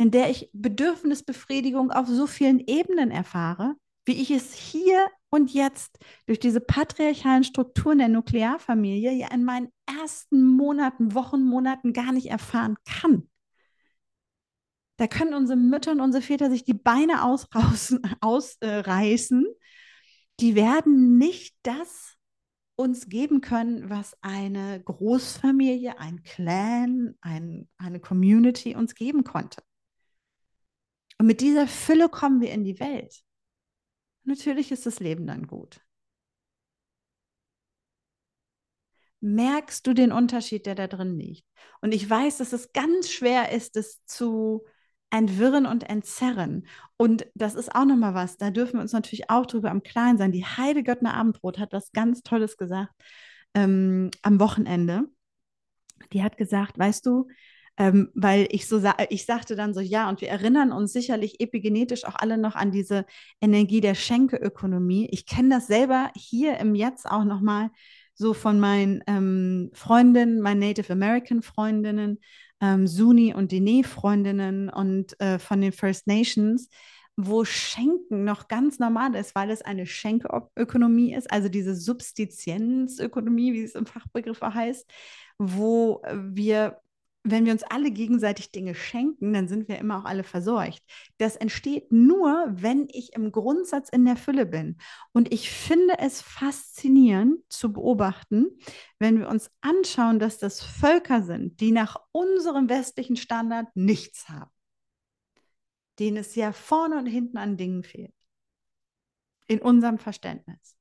in 0.00 0.10
der 0.10 0.30
ich 0.30 0.48
Bedürfnisbefriedigung 0.54 1.90
auf 1.90 2.08
so 2.08 2.26
vielen 2.26 2.58
Ebenen 2.58 3.10
erfahre, 3.10 3.74
wie 4.06 4.22
ich 4.22 4.30
es 4.30 4.54
hier 4.54 5.06
und 5.28 5.52
jetzt 5.52 5.98
durch 6.24 6.40
diese 6.40 6.62
patriarchalen 6.62 7.44
Strukturen 7.44 7.98
der 7.98 8.08
Nuklearfamilie 8.08 9.12
ja 9.12 9.30
in 9.30 9.44
meinen 9.44 9.68
ersten 9.84 10.42
Monaten, 10.42 11.14
Wochen, 11.14 11.42
Monaten 11.42 11.92
gar 11.92 12.12
nicht 12.12 12.30
erfahren 12.30 12.76
kann. 12.86 13.28
Da 14.96 15.06
können 15.06 15.34
unsere 15.34 15.58
Mütter 15.58 15.92
und 15.92 16.00
unsere 16.00 16.22
Väter 16.22 16.48
sich 16.48 16.64
die 16.64 16.72
Beine 16.72 17.22
ausreißen. 18.22 19.46
Die 20.40 20.54
werden 20.54 21.18
nicht 21.18 21.56
das 21.62 22.16
uns 22.74 23.10
geben 23.10 23.42
können, 23.42 23.90
was 23.90 24.16
eine 24.22 24.82
Großfamilie, 24.82 25.98
ein 25.98 26.22
Clan, 26.22 27.18
ein, 27.20 27.68
eine 27.76 28.00
Community 28.00 28.74
uns 28.74 28.94
geben 28.94 29.24
konnte. 29.24 29.60
Und 31.20 31.26
mit 31.26 31.42
dieser 31.42 31.66
Fülle 31.66 32.08
kommen 32.08 32.40
wir 32.40 32.50
in 32.50 32.64
die 32.64 32.80
Welt. 32.80 33.20
Natürlich 34.24 34.72
ist 34.72 34.86
das 34.86 35.00
Leben 35.00 35.26
dann 35.26 35.46
gut. 35.46 35.82
Merkst 39.20 39.86
du 39.86 39.92
den 39.92 40.12
Unterschied, 40.12 40.64
der 40.64 40.74
da 40.74 40.86
drin 40.86 41.18
liegt? 41.18 41.44
Und 41.82 41.92
ich 41.92 42.08
weiß, 42.08 42.38
dass 42.38 42.54
es 42.54 42.72
ganz 42.72 43.10
schwer 43.10 43.52
ist, 43.52 43.76
es 43.76 44.02
zu 44.06 44.64
entwirren 45.10 45.66
und 45.66 45.90
entzerren. 45.90 46.66
Und 46.96 47.26
das 47.34 47.54
ist 47.54 47.74
auch 47.74 47.84
nochmal 47.84 48.14
was, 48.14 48.38
da 48.38 48.50
dürfen 48.50 48.76
wir 48.76 48.80
uns 48.80 48.94
natürlich 48.94 49.28
auch 49.28 49.44
drüber 49.44 49.70
am 49.70 49.82
Kleinen 49.82 50.16
sein. 50.16 50.32
Die 50.32 50.46
Heide 50.46 50.82
Göttner 50.82 51.12
Abendbrot 51.12 51.58
hat 51.58 51.74
was 51.74 51.92
ganz 51.92 52.22
Tolles 52.22 52.56
gesagt 52.56 52.94
ähm, 53.52 54.10
am 54.22 54.40
Wochenende. 54.40 55.02
Die 56.14 56.22
hat 56.22 56.38
gesagt, 56.38 56.78
weißt 56.78 57.04
du, 57.04 57.28
ähm, 57.80 58.10
weil 58.12 58.46
ich 58.50 58.68
so 58.68 58.82
ich 59.08 59.24
sagte 59.24 59.56
dann 59.56 59.72
so, 59.72 59.80
ja, 59.80 60.10
und 60.10 60.20
wir 60.20 60.28
erinnern 60.28 60.70
uns 60.70 60.92
sicherlich 60.92 61.40
epigenetisch 61.40 62.04
auch 62.04 62.14
alle 62.14 62.36
noch 62.36 62.54
an 62.54 62.70
diese 62.70 63.06
Energie 63.40 63.80
der 63.80 63.94
Schenkeökonomie. 63.94 65.08
Ich 65.10 65.24
kenne 65.24 65.48
das 65.48 65.66
selber 65.66 66.10
hier 66.14 66.58
im 66.58 66.74
Jetzt 66.74 67.10
auch 67.10 67.24
nochmal 67.24 67.70
so 68.12 68.34
von 68.34 68.60
meinen 68.60 69.02
ähm, 69.06 69.70
Freundinnen, 69.72 70.42
meinen 70.42 70.60
Native 70.60 70.92
American 70.92 71.40
Freundinnen, 71.40 72.20
ähm, 72.60 72.86
Suni 72.86 73.32
und 73.32 73.50
Dene 73.50 73.82
Freundinnen 73.82 74.68
und 74.68 75.18
äh, 75.18 75.38
von 75.38 75.62
den 75.62 75.72
First 75.72 76.06
Nations, 76.06 76.68
wo 77.16 77.46
Schenken 77.46 78.24
noch 78.24 78.48
ganz 78.48 78.78
normal 78.78 79.14
ist, 79.14 79.34
weil 79.34 79.48
es 79.48 79.62
eine 79.62 79.86
Schenkeökonomie 79.86 81.14
ist, 81.14 81.32
also 81.32 81.48
diese 81.48 81.74
Substizienzökonomie, 81.74 83.54
wie 83.54 83.62
es 83.62 83.74
im 83.74 83.86
Fachbegriff 83.86 84.42
heißt, 84.42 84.86
wo 85.38 86.02
wir 86.12 86.76
wenn 87.22 87.44
wir 87.44 87.52
uns 87.52 87.62
alle 87.64 87.90
gegenseitig 87.90 88.50
Dinge 88.50 88.74
schenken, 88.74 89.32
dann 89.34 89.46
sind 89.46 89.68
wir 89.68 89.78
immer 89.78 89.98
auch 89.98 90.04
alle 90.04 90.24
versorgt. 90.24 90.82
Das 91.18 91.36
entsteht 91.36 91.92
nur, 91.92 92.46
wenn 92.50 92.88
ich 92.90 93.12
im 93.12 93.30
Grundsatz 93.30 93.90
in 93.90 94.06
der 94.06 94.16
Fülle 94.16 94.46
bin. 94.46 94.78
Und 95.12 95.32
ich 95.32 95.50
finde 95.50 95.98
es 95.98 96.22
faszinierend 96.22 97.40
zu 97.50 97.72
beobachten, 97.72 98.46
wenn 98.98 99.18
wir 99.18 99.28
uns 99.28 99.50
anschauen, 99.60 100.18
dass 100.18 100.38
das 100.38 100.62
Völker 100.62 101.22
sind, 101.22 101.60
die 101.60 101.72
nach 101.72 101.96
unserem 102.12 102.70
westlichen 102.70 103.16
Standard 103.16 103.68
nichts 103.74 104.28
haben, 104.30 104.50
denen 105.98 106.16
es 106.16 106.34
ja 106.34 106.52
vorne 106.52 106.98
und 106.98 107.06
hinten 107.06 107.36
an 107.36 107.58
Dingen 107.58 107.82
fehlt. 107.82 108.14
In 109.46 109.60
unserem 109.60 109.98
Verständnis. 109.98 110.79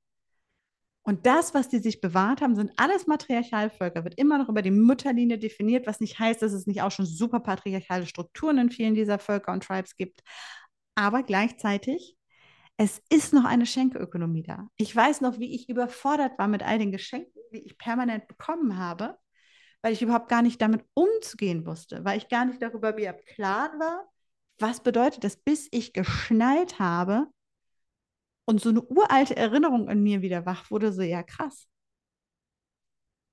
Und 1.10 1.26
das, 1.26 1.56
was 1.56 1.70
die 1.70 1.80
sich 1.80 2.02
bewahrt 2.02 2.40
haben, 2.40 2.56
sind 2.56 2.72
alles 2.78 3.08
Matriarchalvölker, 3.08 4.04
wird 4.04 4.20
immer 4.20 4.38
noch 4.38 4.48
über 4.48 4.62
die 4.62 4.70
Mutterlinie 4.70 5.40
definiert, 5.40 5.88
was 5.88 6.00
nicht 6.00 6.20
heißt, 6.20 6.40
dass 6.44 6.54
es 6.54 6.68
nicht 6.68 6.84
auch 6.84 6.92
schon 6.92 7.08
super 7.08 7.40
patriarchale 7.40 8.06
Strukturen 8.06 8.60
in 8.60 8.70
vielen 8.70 8.94
dieser 8.94 9.18
Völker 9.18 9.52
und 9.52 9.64
Tribes 9.64 9.96
gibt. 9.96 10.22
Aber 10.94 11.24
gleichzeitig, 11.24 12.16
es 12.78 13.02
ist 13.10 13.34
noch 13.34 13.46
eine 13.46 13.66
Schenkeökonomie 13.66 14.44
da. 14.44 14.68
Ich 14.78 14.96
weiß 14.96 15.22
noch, 15.22 15.40
wie 15.40 15.56
ich 15.56 15.68
überfordert 15.68 16.38
war 16.38 16.48
mit 16.48 16.62
all 16.62 16.78
den 16.78 16.92
Geschenken, 16.92 17.42
die 17.52 17.66
ich 17.66 17.80
permanent 17.80 18.28
bekommen 18.28 18.78
habe, 18.78 19.18
weil 19.82 19.94
ich 19.94 20.04
überhaupt 20.04 20.30
gar 20.30 20.44
nicht 20.44 20.62
damit 20.62 20.86
umzugehen 20.94 21.66
wusste, 21.66 22.06
weil 22.06 22.20
ich 22.20 22.30
gar 22.30 22.46
nicht 22.46 22.62
darüber 22.62 22.94
mir 22.94 23.16
im 23.16 23.44
war, 23.44 24.08
was 24.60 24.84
bedeutet 24.84 25.24
das, 25.24 25.38
bis 25.38 25.70
ich 25.72 25.92
geschnallt 25.92 26.78
habe, 26.78 27.26
und 28.50 28.60
so 28.60 28.70
eine 28.70 28.82
uralte 28.82 29.36
Erinnerung 29.36 29.88
in 29.90 30.02
mir 30.02 30.24
wieder 30.24 30.44
wach 30.44 30.72
wurde, 30.72 30.92
so 30.92 31.04
ja 31.04 31.22
krass. 31.22 31.68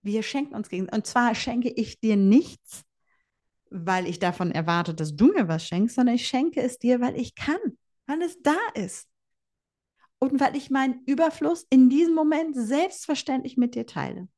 Wir 0.03 0.23
schenken 0.23 0.55
uns 0.55 0.69
gegen. 0.69 0.91
Und 0.91 1.07
zwar 1.07 1.35
schenke 1.35 1.71
ich 1.71 1.99
dir 2.01 2.17
nichts, 2.17 2.83
weil 3.71 4.07
ich 4.07 4.19
davon 4.19 4.53
erwarte, 4.53 4.93
dass 4.93 5.17
du 5.17 5.29
mir 5.29 5.49
was 5.49 5.67
schenkst, 5.67 5.97
sondern 5.97 6.17
ich 6.17 6.29
schenke 6.29 6.61
es 6.61 6.79
dir, 6.79 7.01
weil 7.01 7.19
ich 7.19 7.35
kann, 7.35 7.79
weil 8.05 8.21
es 8.21 8.43
da 8.43 8.59
ist. 8.75 9.09
Und 10.19 10.39
weil 10.39 10.55
ich 10.55 10.69
meinen 10.69 11.03
Überfluss 11.07 11.67
in 11.71 11.89
diesem 11.89 12.15
Moment 12.15 12.55
selbstverständlich 12.55 13.57
mit 13.57 13.75
dir 13.75 13.87
teile. 13.87 14.29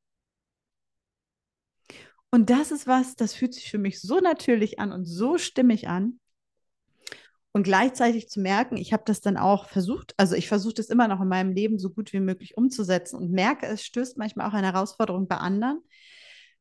Und 2.30 2.50
das 2.50 2.70
ist 2.70 2.86
was, 2.86 3.16
das 3.16 3.34
fühlt 3.34 3.54
sich 3.54 3.68
für 3.68 3.78
mich 3.78 4.00
so 4.00 4.20
natürlich 4.20 4.78
an 4.78 4.92
und 4.92 5.06
so 5.06 5.38
stimmig 5.38 5.88
an, 5.88 6.20
und 7.58 7.64
gleichzeitig 7.64 8.28
zu 8.28 8.40
merken, 8.40 8.76
ich 8.76 8.92
habe 8.92 9.02
das 9.04 9.20
dann 9.20 9.36
auch 9.36 9.68
versucht, 9.68 10.14
also 10.16 10.36
ich 10.36 10.46
versuche 10.46 10.74
das 10.74 10.90
immer 10.90 11.08
noch 11.08 11.20
in 11.20 11.26
meinem 11.26 11.50
Leben 11.50 11.80
so 11.80 11.90
gut 11.90 12.12
wie 12.12 12.20
möglich 12.20 12.56
umzusetzen 12.56 13.16
und 13.16 13.32
merke, 13.32 13.66
es 13.66 13.82
stößt 13.84 14.16
manchmal 14.16 14.48
auch 14.48 14.52
eine 14.52 14.72
Herausforderung 14.72 15.26
bei 15.26 15.38
anderen, 15.38 15.80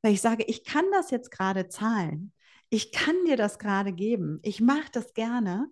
weil 0.01 0.13
ich 0.13 0.21
sage, 0.21 0.43
ich 0.47 0.65
kann 0.65 0.85
das 0.93 1.11
jetzt 1.11 1.29
gerade 1.29 1.67
zahlen. 1.67 2.33
Ich 2.71 2.91
kann 2.91 3.13
dir 3.27 3.37
das 3.37 3.59
gerade 3.59 3.93
geben. 3.93 4.39
Ich 4.41 4.59
mache 4.59 4.89
das 4.91 5.13
gerne. 5.13 5.67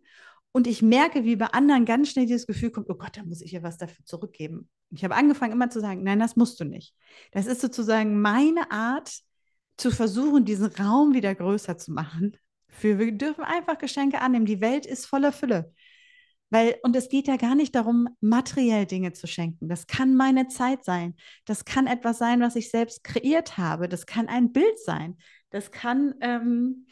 Und 0.51 0.67
ich 0.67 0.83
merke, 0.83 1.23
wie 1.23 1.35
bei 1.35 1.47
anderen 1.47 1.85
ganz 1.85 2.11
schnell 2.11 2.27
dieses 2.27 2.45
Gefühl 2.45 2.69
kommt, 2.69 2.87
oh 2.91 2.95
Gott, 2.95 3.17
da 3.17 3.23
muss 3.23 3.41
ich 3.41 3.51
ihr 3.51 3.63
was 3.63 3.79
dafür 3.79 4.05
zurückgeben. 4.05 4.69
Ich 4.91 5.03
habe 5.03 5.15
angefangen 5.15 5.53
immer 5.53 5.71
zu 5.71 5.81
sagen, 5.81 6.03
nein, 6.03 6.19
das 6.19 6.35
musst 6.35 6.59
du 6.59 6.65
nicht. 6.65 6.93
Das 7.31 7.47
ist 7.47 7.61
sozusagen 7.61 8.21
meine 8.21 8.69
Art, 8.69 9.11
zu 9.77 9.91
versuchen, 9.91 10.45
diesen 10.45 10.67
Raum 10.67 11.13
wieder 11.13 11.35
größer 11.35 11.77
zu 11.77 11.91
machen, 11.91 12.37
für. 12.75 12.99
Wir 12.99 13.11
dürfen 13.11 13.43
einfach 13.43 13.77
Geschenke 13.77 14.21
annehmen. 14.21 14.45
Die 14.45 14.61
Welt 14.61 14.85
ist 14.85 15.05
voller 15.05 15.31
Fülle. 15.31 15.73
Weil, 16.51 16.75
und 16.83 16.95
es 16.95 17.09
geht 17.09 17.27
ja 17.27 17.37
gar 17.37 17.55
nicht 17.55 17.73
darum, 17.75 18.07
materiell 18.21 18.85
Dinge 18.85 19.13
zu 19.13 19.27
schenken. 19.27 19.67
Das 19.67 19.87
kann 19.87 20.15
meine 20.15 20.47
Zeit 20.47 20.85
sein. 20.85 21.15
Das 21.45 21.65
kann 21.65 21.87
etwas 21.87 22.19
sein, 22.19 22.39
was 22.39 22.55
ich 22.55 22.69
selbst 22.69 23.03
kreiert 23.03 23.57
habe. 23.57 23.89
Das 23.89 24.05
kann 24.05 24.27
ein 24.27 24.51
Bild 24.51 24.79
sein. 24.79 25.17
Das 25.49 25.71
kann 25.71 26.13
ähm, 26.21 26.87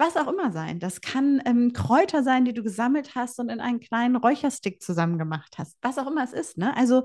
was 0.00 0.16
auch 0.16 0.28
immer 0.28 0.52
sein. 0.52 0.80
Das 0.80 1.00
kann 1.00 1.42
ähm, 1.44 1.72
Kräuter 1.72 2.22
sein, 2.22 2.44
die 2.44 2.54
du 2.54 2.62
gesammelt 2.62 3.14
hast 3.14 3.38
und 3.38 3.48
in 3.50 3.60
einen 3.60 3.80
kleinen 3.80 4.16
Räucherstick 4.16 4.82
zusammen 4.82 5.18
gemacht 5.18 5.56
hast. 5.58 5.76
Was 5.82 5.98
auch 5.98 6.06
immer 6.06 6.24
es 6.24 6.32
ist. 6.32 6.58
Ne? 6.58 6.76
Also, 6.76 7.04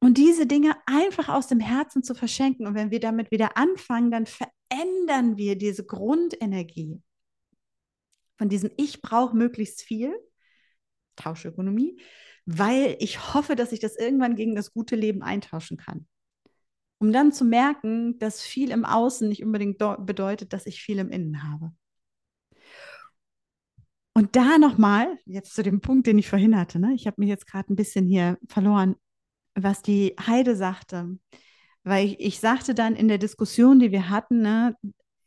und 0.00 0.18
diese 0.18 0.46
Dinge 0.46 0.76
einfach 0.86 1.28
aus 1.28 1.48
dem 1.48 1.60
Herzen 1.60 2.02
zu 2.02 2.14
verschenken. 2.14 2.66
Und 2.66 2.74
wenn 2.74 2.90
wir 2.90 3.00
damit 3.00 3.30
wieder 3.30 3.56
anfangen, 3.56 4.10
dann 4.10 4.26
verändern 4.26 5.36
wir 5.36 5.56
diese 5.56 5.84
Grundenergie 5.84 7.02
von 8.36 8.48
diesem 8.48 8.70
Ich 8.76 9.02
brauche 9.02 9.36
möglichst 9.36 9.82
viel, 9.82 10.14
Tauschökonomie, 11.16 12.00
weil 12.44 12.96
ich 13.00 13.34
hoffe, 13.34 13.56
dass 13.56 13.72
ich 13.72 13.80
das 13.80 13.96
irgendwann 13.96 14.36
gegen 14.36 14.54
das 14.54 14.72
gute 14.72 14.96
Leben 14.96 15.22
eintauschen 15.22 15.76
kann. 15.76 16.06
Um 16.98 17.12
dann 17.12 17.32
zu 17.32 17.44
merken, 17.44 18.18
dass 18.18 18.42
viel 18.42 18.70
im 18.70 18.84
Außen 18.84 19.28
nicht 19.28 19.44
unbedingt 19.44 19.78
bedeutet, 19.78 20.52
dass 20.52 20.66
ich 20.66 20.80
viel 20.80 20.98
im 20.98 21.10
Innen 21.10 21.42
habe. 21.42 21.72
Und 24.14 24.34
da 24.34 24.56
nochmal, 24.56 25.18
jetzt 25.26 25.54
zu 25.54 25.62
dem 25.62 25.82
Punkt, 25.82 26.06
den 26.06 26.18
ich 26.18 26.28
vorhin 26.28 26.58
hatte, 26.58 26.78
ne? 26.78 26.94
ich 26.94 27.06
habe 27.06 27.20
mich 27.20 27.28
jetzt 27.28 27.46
gerade 27.46 27.70
ein 27.70 27.76
bisschen 27.76 28.06
hier 28.06 28.38
verloren, 28.48 28.96
was 29.54 29.82
die 29.82 30.14
Heide 30.26 30.56
sagte. 30.56 31.18
Weil 31.84 32.06
ich, 32.06 32.20
ich 32.20 32.40
sagte 32.40 32.74
dann 32.74 32.96
in 32.96 33.08
der 33.08 33.18
Diskussion, 33.18 33.78
die 33.78 33.92
wir 33.92 34.08
hatten, 34.08 34.40
ne, 34.40 34.74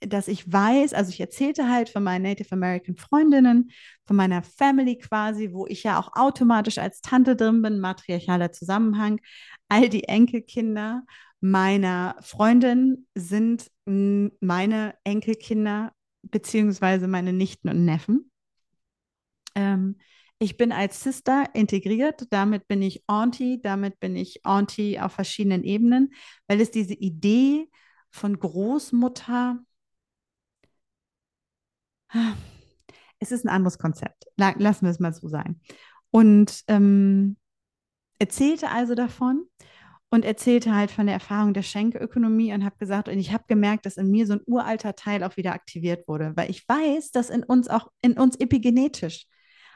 dass 0.01 0.27
ich 0.27 0.51
weiß, 0.51 0.93
also 0.93 1.09
ich 1.09 1.19
erzählte 1.19 1.69
halt 1.69 1.89
von 1.89 2.03
meinen 2.03 2.23
Native 2.23 2.51
American 2.51 2.95
Freundinnen, 2.95 3.71
von 4.05 4.15
meiner 4.15 4.43
Family 4.43 4.97
quasi, 4.97 5.51
wo 5.51 5.67
ich 5.67 5.83
ja 5.83 5.99
auch 5.99 6.13
automatisch 6.13 6.77
als 6.77 7.01
Tante 7.01 7.35
drin 7.35 7.62
bin, 7.62 7.79
matriarchaler 7.79 8.51
Zusammenhang. 8.51 9.19
All 9.67 9.89
die 9.89 10.05
Enkelkinder 10.05 11.03
meiner 11.41 12.15
Freundin 12.21 13.07
sind 13.15 13.69
meine 13.85 14.95
Enkelkinder 15.03 15.93
beziehungsweise 16.21 17.07
meine 17.07 17.33
Nichten 17.33 17.69
und 17.69 17.85
Neffen. 17.85 18.31
Ähm, 19.55 19.97
ich 20.38 20.55
bin 20.55 20.71
als 20.71 21.03
Sister 21.03 21.45
integriert, 21.53 22.27
damit 22.29 22.67
bin 22.67 22.81
ich 22.81 23.03
Auntie, 23.07 23.62
damit 23.62 23.99
bin 23.99 24.15
ich 24.15 24.45
Auntie 24.45 24.99
auf 24.99 25.12
verschiedenen 25.13 25.63
Ebenen, 25.63 26.13
weil 26.47 26.62
es 26.62 26.71
diese 26.71 26.93
Idee 26.93 27.69
von 28.09 28.39
Großmutter 28.39 29.59
es 33.19 33.32
ist 33.32 33.45
ein 33.45 33.50
anderes 33.50 33.78
Konzept. 33.78 34.26
Lassen 34.38 34.86
wir 34.86 34.91
es 34.91 35.00
mal 35.00 35.13
so 35.13 35.28
sein. 35.28 35.60
Und 36.12 36.63
ähm, 36.67 37.38
erzählte 38.19 38.69
also 38.69 38.95
davon 38.95 39.45
und 40.10 40.26
erzählte 40.26 40.74
halt 40.74 40.91
von 40.91 41.06
der 41.06 41.15
Erfahrung 41.15 41.54
der 41.54 41.62
Schenkeökonomie 41.62 42.54
und 42.54 42.65
habe 42.65 42.78
gesagt, 42.78 43.10
und 43.10 43.19
ich 43.19 43.32
habe 43.32 43.43
gemerkt, 43.48 43.86
dass 43.86 43.98
in 43.98 44.10
mir 44.10 44.26
so 44.26 44.34
ein 44.34 44.41
uralter 44.45 44.95
Teil 44.95 45.24
auch 45.24 45.38
wieder 45.38 45.54
aktiviert 45.54 46.08
wurde, 46.08 46.34
weil 46.36 46.50
ich 46.50 46.67
weiß, 46.67 47.12
dass 47.12 47.30
in 47.30 47.43
uns 47.43 47.67
auch, 47.67 47.91
in 48.02 48.13
uns 48.13 48.36
epigenetisch, 48.39 49.28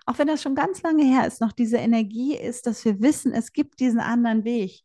auch 0.05 0.17
wenn 0.17 0.27
das 0.27 0.41
schon 0.41 0.55
ganz 0.55 0.81
lange 0.81 1.05
her 1.05 1.27
ist, 1.27 1.39
noch 1.39 1.51
diese 1.51 1.77
Energie 1.77 2.35
ist, 2.35 2.65
dass 2.65 2.83
wir 2.83 3.01
wissen, 3.01 3.31
es 3.31 3.53
gibt 3.53 3.79
diesen 3.79 3.99
anderen 3.99 4.43
Weg, 4.43 4.81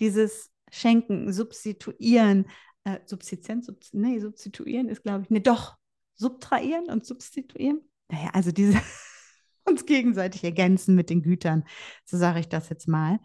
dieses 0.00 0.50
Schenken, 0.70 1.32
Substituieren, 1.32 2.46
äh, 2.84 3.00
Subsistenz, 3.04 3.66
Sub, 3.66 3.78
nee, 3.92 4.18
Substituieren 4.20 4.88
ist, 4.88 5.02
glaube 5.02 5.24
ich, 5.24 5.30
nee, 5.30 5.40
doch, 5.40 5.76
subtrahieren 6.14 6.86
und 6.86 7.06
substituieren. 7.06 7.80
Naja, 8.08 8.30
also 8.32 8.52
diese 8.52 8.80
uns 9.64 9.86
gegenseitig 9.86 10.44
ergänzen 10.44 10.94
mit 10.94 11.10
den 11.10 11.22
Gütern, 11.22 11.64
so 12.04 12.16
sage 12.16 12.40
ich 12.40 12.48
das 12.48 12.68
jetzt 12.68 12.88
mal. 12.88 13.18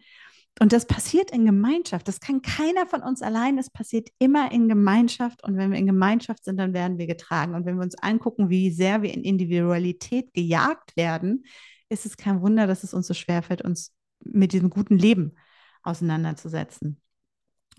Und 0.60 0.74
das 0.74 0.88
passiert 0.88 1.30
in 1.32 1.46
Gemeinschaft. 1.46 2.08
Das 2.08 2.20
kann 2.20 2.42
keiner 2.42 2.88
von 2.88 3.04
uns 3.04 3.22
allein. 3.22 3.60
Es 3.60 3.70
passiert 3.70 4.10
immer 4.18 4.52
in 4.52 4.68
Gemeinschaft. 4.68 5.44
Und 5.44 5.56
wenn 5.56 5.72
wir 5.72 5.78
in 5.78 5.86
Gemeinschaft 5.86 6.44
sind, 6.44 6.58
dann 6.58 6.74
werden 6.74 6.98
wir 6.98 7.06
getragen. 7.06 7.54
Und 7.54 7.66
wenn 7.66 7.76
wir 7.76 7.84
uns 7.84 7.96
angucken, 8.02 8.50
wie 8.50 8.72
sehr 8.72 9.04
wir 9.04 9.14
in 9.14 9.24
Individualität 9.24 10.34
gejagt 10.34 10.98
werden, 10.98 11.46
ist 11.90 12.08
es 12.08 12.18
kein 12.18 12.42
Wunder, 12.42 12.66
dass 12.66 12.84
es 12.84 12.96
uns 12.96 13.06
so 13.06 13.14
schwerfällt, 13.14 13.62
uns 13.62 13.94
mit 14.24 14.52
diesem 14.52 14.72
guten 14.72 14.98
Leben 14.98 15.36
auseinanderzusetzen. 15.84 17.02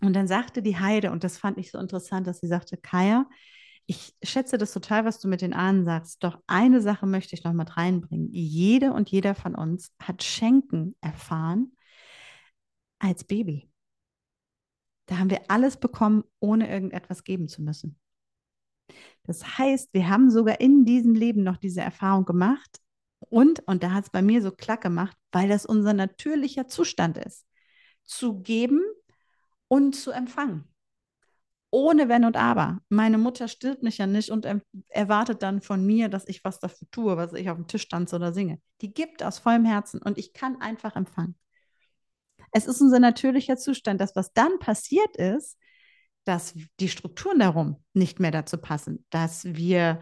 Und 0.00 0.12
dann 0.14 0.28
sagte 0.28 0.62
die 0.62 0.78
Heide, 0.78 1.10
und 1.10 1.24
das 1.24 1.36
fand 1.36 1.58
ich 1.58 1.72
so 1.72 1.78
interessant, 1.78 2.28
dass 2.28 2.38
sie 2.38 2.46
sagte, 2.46 2.76
Kaya, 2.76 3.26
ich 3.90 4.14
schätze 4.22 4.58
das 4.58 4.74
total, 4.74 5.06
was 5.06 5.18
du 5.18 5.28
mit 5.28 5.40
den 5.40 5.54
Ahnen 5.54 5.86
sagst. 5.86 6.22
Doch 6.22 6.38
eine 6.46 6.82
Sache 6.82 7.06
möchte 7.06 7.34
ich 7.34 7.42
noch 7.42 7.54
mit 7.54 7.78
reinbringen. 7.78 8.28
Jede 8.32 8.92
und 8.92 9.08
jeder 9.08 9.34
von 9.34 9.54
uns 9.54 9.94
hat 9.98 10.22
Schenken 10.22 10.94
erfahren 11.00 11.72
als 12.98 13.24
Baby. 13.24 13.72
Da 15.06 15.16
haben 15.16 15.30
wir 15.30 15.40
alles 15.48 15.78
bekommen, 15.78 16.24
ohne 16.38 16.70
irgendetwas 16.70 17.24
geben 17.24 17.48
zu 17.48 17.62
müssen. 17.62 17.98
Das 19.22 19.56
heißt, 19.56 19.94
wir 19.94 20.10
haben 20.10 20.30
sogar 20.30 20.60
in 20.60 20.84
diesem 20.84 21.14
Leben 21.14 21.42
noch 21.42 21.56
diese 21.56 21.80
Erfahrung 21.80 22.26
gemacht. 22.26 22.82
Und, 23.20 23.66
und 23.66 23.82
da 23.82 23.92
hat 23.92 24.04
es 24.04 24.10
bei 24.10 24.20
mir 24.20 24.42
so 24.42 24.50
klack 24.50 24.82
gemacht, 24.82 25.16
weil 25.32 25.48
das 25.48 25.64
unser 25.64 25.94
natürlicher 25.94 26.68
Zustand 26.68 27.16
ist. 27.16 27.46
Zu 28.04 28.42
geben 28.42 28.82
und 29.66 29.96
zu 29.96 30.10
empfangen. 30.10 30.68
Ohne 31.70 32.08
Wenn 32.08 32.24
und 32.24 32.36
Aber. 32.36 32.78
Meine 32.88 33.18
Mutter 33.18 33.48
stillt 33.48 33.82
mich 33.82 33.98
ja 33.98 34.06
nicht 34.06 34.30
und 34.30 34.46
erwartet 34.88 35.42
dann 35.42 35.60
von 35.60 35.84
mir, 35.84 36.08
dass 36.08 36.26
ich 36.28 36.44
was 36.44 36.60
dafür 36.60 36.88
tue, 36.90 37.16
was 37.16 37.32
ich 37.34 37.50
auf 37.50 37.56
dem 37.56 37.66
Tisch 37.66 37.88
tanze 37.88 38.16
oder 38.16 38.32
singe. 38.32 38.60
Die 38.80 38.92
gibt 38.92 39.22
aus 39.22 39.38
vollem 39.38 39.64
Herzen 39.64 40.00
und 40.00 40.18
ich 40.18 40.32
kann 40.32 40.60
einfach 40.60 40.96
empfangen. 40.96 41.36
Es 42.52 42.66
ist 42.66 42.80
unser 42.80 43.00
natürlicher 43.00 43.56
Zustand. 43.56 44.00
Das, 44.00 44.16
was 44.16 44.32
dann 44.32 44.58
passiert 44.58 45.16
ist, 45.16 45.58
dass 46.24 46.54
die 46.80 46.88
Strukturen 46.88 47.38
darum 47.38 47.82
nicht 47.92 48.20
mehr 48.20 48.30
dazu 48.30 48.58
passen, 48.58 49.04
dass 49.10 49.44
wir 49.44 50.00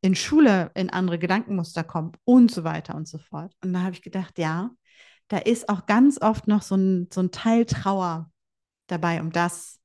in 0.00 0.14
Schule 0.14 0.70
in 0.74 0.90
andere 0.90 1.18
Gedankenmuster 1.18 1.82
kommen 1.82 2.12
und 2.24 2.50
so 2.50 2.64
weiter 2.64 2.94
und 2.94 3.08
so 3.08 3.18
fort. 3.18 3.52
Und 3.62 3.72
da 3.72 3.82
habe 3.82 3.92
ich 3.92 4.02
gedacht, 4.02 4.38
ja, 4.38 4.70
da 5.28 5.38
ist 5.38 5.68
auch 5.68 5.86
ganz 5.86 6.20
oft 6.20 6.46
noch 6.46 6.62
so 6.62 6.76
ein, 6.76 7.08
so 7.12 7.20
ein 7.20 7.30
Teil 7.30 7.64
Trauer 7.66 8.30
dabei 8.86 9.20
um 9.20 9.30
das, 9.30 9.80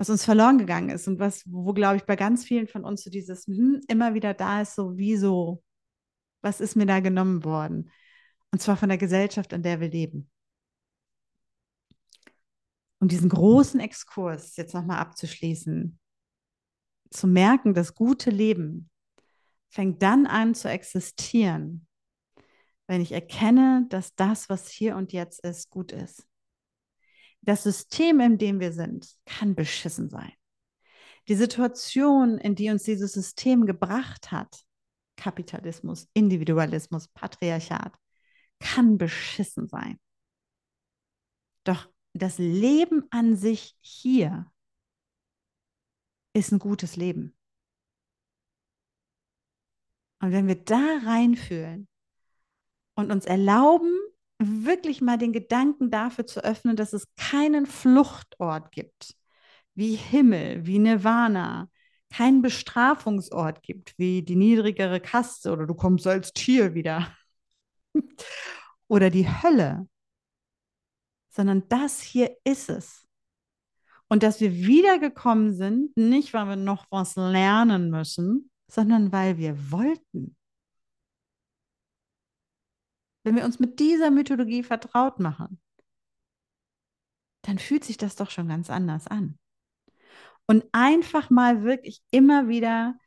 was 0.00 0.08
uns 0.08 0.24
verloren 0.24 0.56
gegangen 0.56 0.88
ist 0.88 1.06
und 1.08 1.18
was, 1.18 1.42
wo, 1.44 1.74
glaube 1.74 1.96
ich, 1.96 2.04
bei 2.04 2.16
ganz 2.16 2.42
vielen 2.42 2.66
von 2.66 2.84
uns 2.84 3.02
so 3.02 3.10
dieses 3.10 3.46
hm, 3.46 3.82
immer 3.86 4.14
wieder 4.14 4.32
da 4.32 4.62
ist, 4.62 4.74
so 4.74 4.96
wieso, 4.96 5.62
was 6.40 6.62
ist 6.62 6.74
mir 6.74 6.86
da 6.86 7.00
genommen 7.00 7.44
worden? 7.44 7.90
Und 8.50 8.62
zwar 8.62 8.78
von 8.78 8.88
der 8.88 8.96
Gesellschaft, 8.96 9.52
in 9.52 9.62
der 9.62 9.78
wir 9.78 9.90
leben. 9.90 10.30
Um 12.98 13.08
diesen 13.08 13.28
großen 13.28 13.78
Exkurs 13.78 14.56
jetzt 14.56 14.72
nochmal 14.72 15.00
abzuschließen, 15.00 15.98
zu 17.10 17.26
merken, 17.26 17.74
das 17.74 17.94
gute 17.94 18.30
Leben 18.30 18.88
fängt 19.68 20.02
dann 20.02 20.24
an 20.24 20.54
zu 20.54 20.70
existieren, 20.70 21.86
wenn 22.86 23.02
ich 23.02 23.12
erkenne, 23.12 23.84
dass 23.90 24.14
das, 24.14 24.48
was 24.48 24.70
hier 24.70 24.96
und 24.96 25.12
jetzt 25.12 25.44
ist, 25.44 25.68
gut 25.68 25.92
ist 25.92 26.29
das 27.42 27.62
System, 27.62 28.20
in 28.20 28.38
dem 28.38 28.60
wir 28.60 28.72
sind, 28.72 29.08
kann 29.24 29.54
beschissen 29.54 30.08
sein. 30.08 30.32
Die 31.28 31.34
Situation, 31.34 32.38
in 32.38 32.54
die 32.54 32.70
uns 32.70 32.82
dieses 32.82 33.12
System 33.12 33.66
gebracht 33.66 34.30
hat, 34.32 34.64
Kapitalismus, 35.16 36.08
Individualismus, 36.14 37.08
Patriarchat, 37.08 37.94
kann 38.58 38.98
beschissen 38.98 39.68
sein. 39.68 39.98
Doch 41.64 41.88
das 42.12 42.38
Leben 42.38 43.04
an 43.10 43.36
sich 43.36 43.76
hier 43.80 44.50
ist 46.32 46.52
ein 46.52 46.58
gutes 46.58 46.96
Leben. 46.96 47.36
Und 50.20 50.32
wenn 50.32 50.48
wir 50.48 50.56
da 50.56 51.00
reinfühlen 51.04 51.88
und 52.94 53.10
uns 53.10 53.24
erlauben, 53.24 53.98
wirklich 54.40 55.00
mal 55.00 55.18
den 55.18 55.32
Gedanken 55.32 55.90
dafür 55.90 56.26
zu 56.26 56.42
öffnen, 56.42 56.76
dass 56.76 56.92
es 56.92 57.06
keinen 57.16 57.66
Fluchtort 57.66 58.72
gibt, 58.72 59.14
wie 59.74 59.94
Himmel, 59.94 60.66
wie 60.66 60.78
Nirvana, 60.78 61.68
keinen 62.10 62.42
Bestrafungsort 62.42 63.62
gibt, 63.62 63.94
wie 63.98 64.22
die 64.22 64.36
niedrigere 64.36 65.00
Kaste 65.00 65.52
oder 65.52 65.66
du 65.66 65.74
kommst 65.74 66.06
als 66.06 66.32
Tier 66.32 66.74
wieder 66.74 67.14
oder 68.88 69.10
die 69.10 69.28
Hölle, 69.28 69.86
sondern 71.30 71.68
das 71.68 72.00
hier 72.00 72.36
ist 72.44 72.68
es. 72.70 73.06
Und 74.08 74.24
dass 74.24 74.40
wir 74.40 74.52
wiedergekommen 74.52 75.54
sind, 75.54 75.96
nicht 75.96 76.34
weil 76.34 76.48
wir 76.48 76.56
noch 76.56 76.86
was 76.90 77.14
lernen 77.14 77.90
müssen, 77.90 78.50
sondern 78.66 79.12
weil 79.12 79.38
wir 79.38 79.70
wollten 79.70 80.36
wenn 83.30 83.36
wir 83.36 83.44
uns 83.44 83.60
mit 83.60 83.78
dieser 83.78 84.10
Mythologie 84.10 84.64
vertraut 84.64 85.20
machen, 85.20 85.60
dann 87.42 87.60
fühlt 87.60 87.84
sich 87.84 87.96
das 87.96 88.16
doch 88.16 88.28
schon 88.28 88.48
ganz 88.48 88.70
anders 88.70 89.06
an. 89.06 89.38
Und 90.48 90.64
einfach 90.72 91.30
mal 91.30 91.62
wirklich 91.62 92.02
immer 92.10 92.48
wieder, 92.48 92.98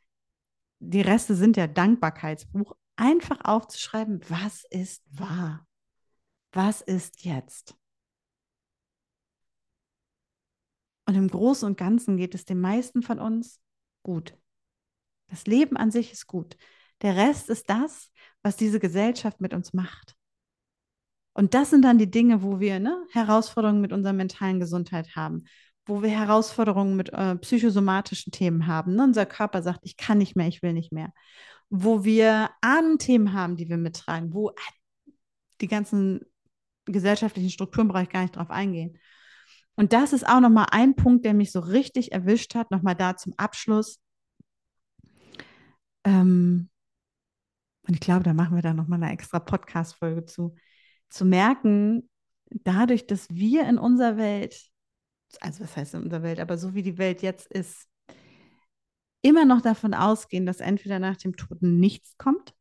die 0.78 1.02
Reste 1.02 1.34
sind 1.34 1.58
ja 1.58 1.66
Dankbarkeitsbuch, 1.66 2.74
einfach 2.96 3.44
aufzuschreiben, 3.44 4.22
was 4.30 4.64
ist 4.70 5.02
wahr? 5.10 5.68
Was 6.52 6.80
ist 6.80 7.26
jetzt? 7.26 7.76
Und 11.04 11.16
im 11.16 11.28
Großen 11.28 11.66
und 11.68 11.76
Ganzen 11.76 12.16
geht 12.16 12.34
es 12.34 12.46
den 12.46 12.62
meisten 12.62 13.02
von 13.02 13.18
uns 13.18 13.60
gut. 14.02 14.34
Das 15.26 15.46
Leben 15.46 15.76
an 15.76 15.90
sich 15.90 16.12
ist 16.12 16.26
gut. 16.26 16.56
Der 17.02 17.16
Rest 17.16 17.50
ist 17.50 17.68
das, 17.68 18.10
was 18.42 18.56
diese 18.56 18.80
Gesellschaft 18.80 19.40
mit 19.40 19.54
uns 19.54 19.72
macht. 19.72 20.16
Und 21.34 21.54
das 21.54 21.70
sind 21.70 21.82
dann 21.82 21.98
die 21.98 22.10
Dinge, 22.10 22.42
wo 22.42 22.60
wir 22.60 22.78
ne, 22.78 23.04
Herausforderungen 23.10 23.80
mit 23.80 23.92
unserer 23.92 24.12
mentalen 24.12 24.60
Gesundheit 24.60 25.16
haben, 25.16 25.44
wo 25.84 26.02
wir 26.02 26.10
Herausforderungen 26.10 26.96
mit 26.96 27.12
äh, 27.12 27.36
psychosomatischen 27.36 28.32
Themen 28.32 28.66
haben. 28.66 28.94
Ne? 28.94 29.02
Unser 29.02 29.26
Körper 29.26 29.62
sagt, 29.62 29.80
ich 29.82 29.96
kann 29.96 30.18
nicht 30.18 30.36
mehr, 30.36 30.46
ich 30.46 30.62
will 30.62 30.72
nicht 30.72 30.92
mehr. 30.92 31.12
Wo 31.70 32.04
wir 32.04 32.50
Ahnenthemen 32.60 33.32
haben, 33.32 33.56
die 33.56 33.68
wir 33.68 33.76
mittragen, 33.76 34.32
wo 34.32 34.52
die 35.60 35.68
ganzen 35.68 36.20
gesellschaftlichen 36.84 37.50
Strukturen 37.50 37.88
brauche 37.88 38.04
ich 38.04 38.10
gar 38.10 38.22
nicht 38.22 38.36
drauf 38.36 38.50
eingehen. 38.50 38.98
Und 39.76 39.92
das 39.92 40.12
ist 40.12 40.26
auch 40.26 40.40
nochmal 40.40 40.66
ein 40.70 40.94
Punkt, 40.94 41.24
der 41.24 41.34
mich 41.34 41.50
so 41.50 41.58
richtig 41.58 42.12
erwischt 42.12 42.54
hat, 42.54 42.70
nochmal 42.70 42.94
da 42.94 43.16
zum 43.16 43.34
Abschluss. 43.36 44.00
Ähm, 46.04 46.70
und 47.86 47.94
ich 47.94 48.00
glaube, 48.00 48.22
da 48.22 48.32
machen 48.32 48.54
wir 48.54 48.62
dann 48.62 48.76
nochmal 48.76 49.02
eine 49.02 49.12
extra 49.12 49.38
Podcast-Folge 49.38 50.24
zu, 50.24 50.54
zu 51.10 51.24
merken, 51.24 52.08
dadurch, 52.50 53.06
dass 53.06 53.28
wir 53.30 53.68
in 53.68 53.78
unserer 53.78 54.16
Welt, 54.16 54.70
also 55.40 55.64
was 55.64 55.76
heißt 55.76 55.94
in 55.94 56.04
unserer 56.04 56.22
Welt, 56.22 56.40
aber 56.40 56.56
so 56.56 56.74
wie 56.74 56.82
die 56.82 56.98
Welt 56.98 57.22
jetzt 57.22 57.50
ist, 57.50 57.88
immer 59.22 59.44
noch 59.44 59.60
davon 59.60 59.94
ausgehen, 59.94 60.46
dass 60.46 60.60
entweder 60.60 60.98
nach 60.98 61.16
dem 61.16 61.36
Toten 61.36 61.78
nichts 61.78 62.16
kommt 62.18 62.54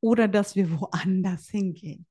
oder 0.00 0.28
dass 0.28 0.56
wir 0.56 0.80
woanders 0.80 1.48
hingehen, 1.48 2.06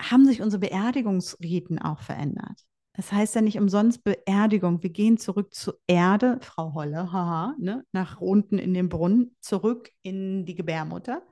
haben 0.00 0.26
sich 0.26 0.42
unsere 0.42 0.60
Beerdigungsriten 0.60 1.78
auch 1.78 2.00
verändert. 2.00 2.67
Das 2.98 3.12
heißt 3.12 3.36
ja 3.36 3.42
nicht 3.42 3.60
umsonst 3.60 4.02
Beerdigung. 4.02 4.82
Wir 4.82 4.90
gehen 4.90 5.18
zurück 5.18 5.54
zur 5.54 5.78
Erde, 5.86 6.40
Frau 6.42 6.74
Holle, 6.74 7.12
haha, 7.12 7.54
ne, 7.56 7.86
nach 7.92 8.20
unten 8.20 8.58
in 8.58 8.74
den 8.74 8.88
Brunnen, 8.88 9.36
zurück 9.38 9.92
in 10.02 10.44
die 10.44 10.56
Gebärmutter, 10.56 11.22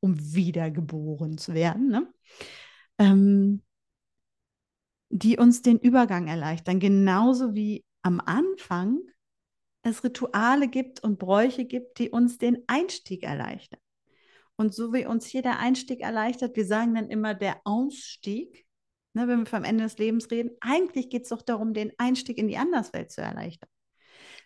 um 0.00 0.16
wiedergeboren 0.18 1.36
zu 1.36 1.52
werden. 1.52 1.88
Ne? 1.88 2.10
Ähm, 2.96 3.62
die 5.10 5.36
uns 5.36 5.60
den 5.60 5.78
Übergang 5.78 6.26
erleichtern, 6.26 6.80
genauso 6.80 7.54
wie 7.54 7.84
am 8.00 8.22
Anfang 8.24 9.00
es 9.82 10.02
Rituale 10.02 10.68
gibt 10.68 11.04
und 11.04 11.18
Bräuche 11.18 11.66
gibt, 11.66 11.98
die 11.98 12.08
uns 12.08 12.38
den 12.38 12.64
Einstieg 12.66 13.24
erleichtern. 13.24 13.80
Und 14.56 14.72
so 14.72 14.94
wie 14.94 15.04
uns 15.04 15.26
hier 15.26 15.42
der 15.42 15.58
Einstieg 15.58 16.00
erleichtert, 16.00 16.56
wir 16.56 16.64
sagen 16.64 16.94
dann 16.94 17.10
immer 17.10 17.34
der 17.34 17.60
Ausstieg, 17.64 18.66
ne, 19.12 19.28
wenn 19.28 19.40
wir 19.40 19.46
vom 19.46 19.64
Ende 19.64 19.84
des 19.84 19.98
Lebens 19.98 20.30
reden, 20.30 20.50
eigentlich 20.60 21.10
geht 21.10 21.24
es 21.24 21.28
doch 21.30 21.42
darum, 21.42 21.74
den 21.74 21.92
Einstieg 21.98 22.38
in 22.38 22.48
die 22.48 22.58
Anderswelt 22.58 23.10
zu 23.10 23.20
erleichtern. 23.20 23.68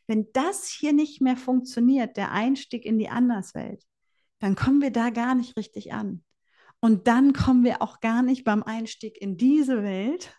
Wenn 0.06 0.26
das 0.32 0.68
hier 0.68 0.92
nicht 0.92 1.20
mehr 1.20 1.36
funktioniert, 1.36 2.16
der 2.16 2.32
Einstieg 2.32 2.84
in 2.84 2.98
die 2.98 3.08
Anderswelt, 3.08 3.82
dann 4.38 4.54
kommen 4.54 4.82
wir 4.82 4.90
da 4.90 5.10
gar 5.10 5.34
nicht 5.34 5.56
richtig 5.56 5.92
an. 5.92 6.22
Und 6.80 7.06
dann 7.08 7.32
kommen 7.32 7.64
wir 7.64 7.80
auch 7.80 8.00
gar 8.00 8.22
nicht 8.22 8.44
beim 8.44 8.62
Einstieg 8.62 9.16
in 9.20 9.38
diese 9.38 9.82
Welt, 9.82 10.34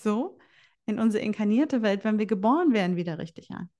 so, 0.00 0.38
in 0.86 0.98
unsere 0.98 1.22
inkarnierte 1.22 1.82
Welt, 1.82 2.02
wenn 2.04 2.18
wir 2.18 2.26
geboren 2.26 2.72
werden, 2.72 2.96
wieder 2.96 3.18
richtig 3.18 3.50
an. 3.50 3.70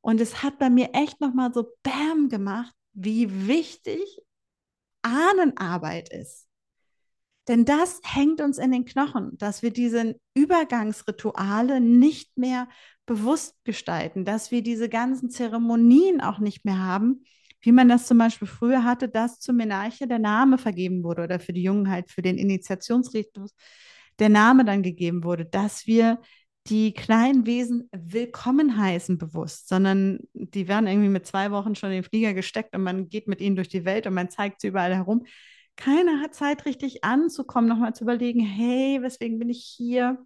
Und 0.00 0.20
es 0.20 0.42
hat 0.42 0.58
bei 0.58 0.70
mir 0.70 0.90
echt 0.94 1.20
nochmal 1.20 1.52
so 1.52 1.72
Bam 1.82 2.28
gemacht, 2.28 2.74
wie 2.92 3.46
wichtig 3.46 4.20
Ahnenarbeit 5.02 6.08
ist. 6.08 6.47
Denn 7.48 7.64
das 7.64 8.00
hängt 8.04 8.42
uns 8.42 8.58
in 8.58 8.70
den 8.72 8.84
Knochen, 8.84 9.36
dass 9.38 9.62
wir 9.62 9.70
diese 9.70 10.20
Übergangsrituale 10.34 11.80
nicht 11.80 12.36
mehr 12.36 12.68
bewusst 13.06 13.56
gestalten, 13.64 14.26
dass 14.26 14.50
wir 14.50 14.62
diese 14.62 14.90
ganzen 14.90 15.30
Zeremonien 15.30 16.20
auch 16.20 16.38
nicht 16.38 16.66
mehr 16.66 16.78
haben, 16.78 17.24
wie 17.62 17.72
man 17.72 17.88
das 17.88 18.06
zum 18.06 18.18
Beispiel 18.18 18.46
früher 18.46 18.84
hatte, 18.84 19.08
dass 19.08 19.40
zur 19.40 19.54
Menarche 19.54 20.06
der 20.06 20.18
Name 20.18 20.58
vergeben 20.58 21.02
wurde 21.02 21.24
oder 21.24 21.40
für 21.40 21.54
die 21.54 21.62
Jungen 21.62 21.90
halt 21.90 22.10
für 22.10 22.22
den 22.22 22.36
Initiationsritus 22.36 23.54
der 24.18 24.28
Name 24.28 24.64
dann 24.64 24.82
gegeben 24.82 25.24
wurde, 25.24 25.46
dass 25.46 25.86
wir 25.86 26.20
die 26.66 26.92
kleinen 26.92 27.46
Wesen 27.46 27.88
willkommen 27.92 28.76
heißen 28.76 29.16
bewusst, 29.16 29.68
sondern 29.68 30.18
die 30.34 30.68
werden 30.68 30.86
irgendwie 30.86 31.08
mit 31.08 31.26
zwei 31.26 31.50
Wochen 31.50 31.74
schon 31.74 31.90
in 31.90 32.02
den 32.02 32.04
Flieger 32.04 32.34
gesteckt 32.34 32.76
und 32.76 32.82
man 32.82 33.08
geht 33.08 33.26
mit 33.26 33.40
ihnen 33.40 33.56
durch 33.56 33.70
die 33.70 33.86
Welt 33.86 34.06
und 34.06 34.12
man 34.12 34.28
zeigt 34.28 34.60
sie 34.60 34.68
überall 34.68 34.94
herum 34.94 35.24
keiner 35.78 36.20
hat 36.20 36.34
Zeit, 36.34 36.66
richtig 36.66 37.04
anzukommen, 37.04 37.68
nochmal 37.68 37.94
zu 37.94 38.04
überlegen, 38.04 38.40
hey, 38.40 38.98
weswegen 39.00 39.38
bin 39.38 39.48
ich 39.48 39.64
hier? 39.64 40.18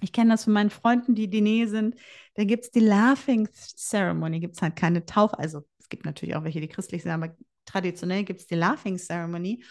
Ich 0.00 0.12
kenne 0.12 0.30
das 0.30 0.44
von 0.44 0.52
meinen 0.52 0.70
Freunden, 0.70 1.14
die 1.14 1.24
in 1.24 1.30
die 1.30 1.40
Nähe 1.40 1.68
sind. 1.68 1.96
Da 2.34 2.44
gibt 2.44 2.64
es 2.64 2.70
die 2.70 2.80
Laughing 2.80 3.48
Ceremony, 3.52 4.40
gibt 4.40 4.56
es 4.56 4.62
halt 4.62 4.76
keine 4.76 5.06
Taufe. 5.06 5.38
Also 5.38 5.62
es 5.78 5.88
gibt 5.88 6.04
natürlich 6.04 6.36
auch 6.36 6.44
welche, 6.44 6.60
die 6.60 6.68
christlich 6.68 7.02
sind, 7.02 7.12
aber 7.12 7.34
traditionell 7.64 8.24
gibt 8.24 8.40
es 8.40 8.46
die 8.46 8.54
Laughing 8.54 8.98
Ceremony. 8.98 9.64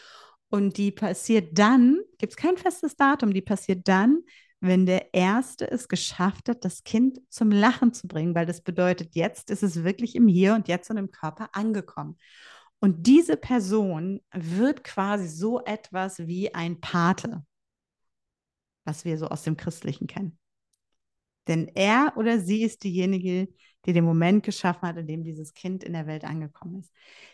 Und 0.50 0.78
die 0.78 0.92
passiert 0.92 1.58
dann, 1.58 2.00
gibt 2.18 2.34
es 2.34 2.38
kein 2.38 2.58
festes 2.58 2.96
Datum, 2.96 3.34
die 3.34 3.42
passiert 3.42 3.88
dann, 3.88 4.20
wenn 4.60 4.86
der 4.86 5.14
Erste 5.14 5.70
es 5.70 5.88
geschafft 5.88 6.48
hat, 6.48 6.64
das 6.64 6.84
Kind 6.84 7.20
zum 7.30 7.52
Lachen 7.52 7.94
zu 7.94 8.08
bringen, 8.08 8.34
weil 8.34 8.46
das 8.46 8.62
bedeutet, 8.62 9.14
jetzt 9.14 9.52
ist 9.52 9.62
es 9.62 9.84
wirklich 9.84 10.16
im 10.16 10.28
Hier 10.28 10.56
und 10.56 10.68
Jetzt 10.68 10.90
und 10.90 10.98
im 10.98 11.12
Körper 11.12 11.50
angekommen. 11.54 12.18
Und 12.84 13.08
diese 13.08 13.38
Person 13.38 14.20
wird 14.34 14.84
quasi 14.84 15.30
so 15.30 15.64
etwas 15.64 16.20
wie 16.28 16.54
ein 16.54 16.82
Pate, 16.82 17.46
was 18.84 19.06
wir 19.06 19.18
so 19.18 19.30
aus 19.30 19.44
dem 19.44 19.56
Christlichen 19.56 20.06
kennen. 20.06 20.38
Denn 21.48 21.70
er 21.76 22.12
oder 22.18 22.42
sie 22.42 22.62
ist 22.62 22.84
diejenige, 22.84 23.48
die 23.86 23.94
den 23.94 24.04
Moment 24.04 24.44
geschaffen 24.44 24.82
hat, 24.82 24.98
in 24.98 25.08
dem 25.08 25.24
dieses 25.24 25.54
Kind 25.54 25.86
in 25.86 25.94
der 25.94 26.08
Welt 26.08 26.26
angekommen 26.26 26.82
ist. 26.82 26.92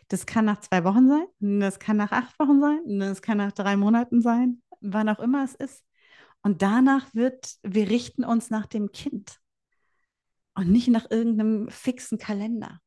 Das 0.07 0.27
kann 0.27 0.45
nach 0.45 0.59
zwei 0.59 0.83
Wochen 0.83 1.09
sein, 1.09 1.59
das 1.59 1.79
kann 1.79 1.97
nach 1.97 2.11
acht 2.11 2.37
Wochen 2.37 2.61
sein, 2.61 2.99
das 2.99 3.23
kann 3.23 3.39
nach 3.39 3.51
drei 3.51 3.75
Monaten 3.75 4.21
sein, 4.21 4.61
wann 4.81 5.09
auch 5.09 5.19
immer 5.19 5.43
es 5.43 5.55
ist. 5.55 5.83
Und 6.43 6.61
danach 6.61 7.11
wird, 7.15 7.55
wir 7.63 7.89
richten 7.89 8.23
uns 8.23 8.51
nach 8.51 8.67
dem 8.67 8.91
Kind 8.91 9.39
und 10.53 10.69
nicht 10.69 10.89
nach 10.89 11.09
irgendeinem 11.09 11.69
fixen 11.71 12.19
Kalender. 12.19 12.81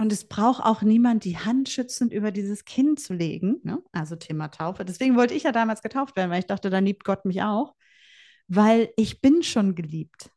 Und 0.00 0.14
es 0.14 0.24
braucht 0.24 0.64
auch 0.64 0.80
niemand, 0.80 1.24
die 1.24 1.36
Hand 1.36 1.68
schützend 1.68 2.14
über 2.14 2.30
dieses 2.30 2.64
Kind 2.64 2.98
zu 3.00 3.12
legen, 3.12 3.60
ne? 3.64 3.82
also 3.92 4.16
Thema 4.16 4.48
Taufe. 4.48 4.82
Deswegen 4.86 5.14
wollte 5.14 5.34
ich 5.34 5.42
ja 5.42 5.52
damals 5.52 5.82
getauft 5.82 6.16
werden, 6.16 6.30
weil 6.30 6.38
ich 6.38 6.46
dachte, 6.46 6.70
dann 6.70 6.86
liebt 6.86 7.04
Gott 7.04 7.26
mich 7.26 7.42
auch, 7.42 7.74
weil 8.48 8.94
ich 8.96 9.20
bin 9.20 9.42
schon 9.42 9.74
geliebt. 9.74 10.30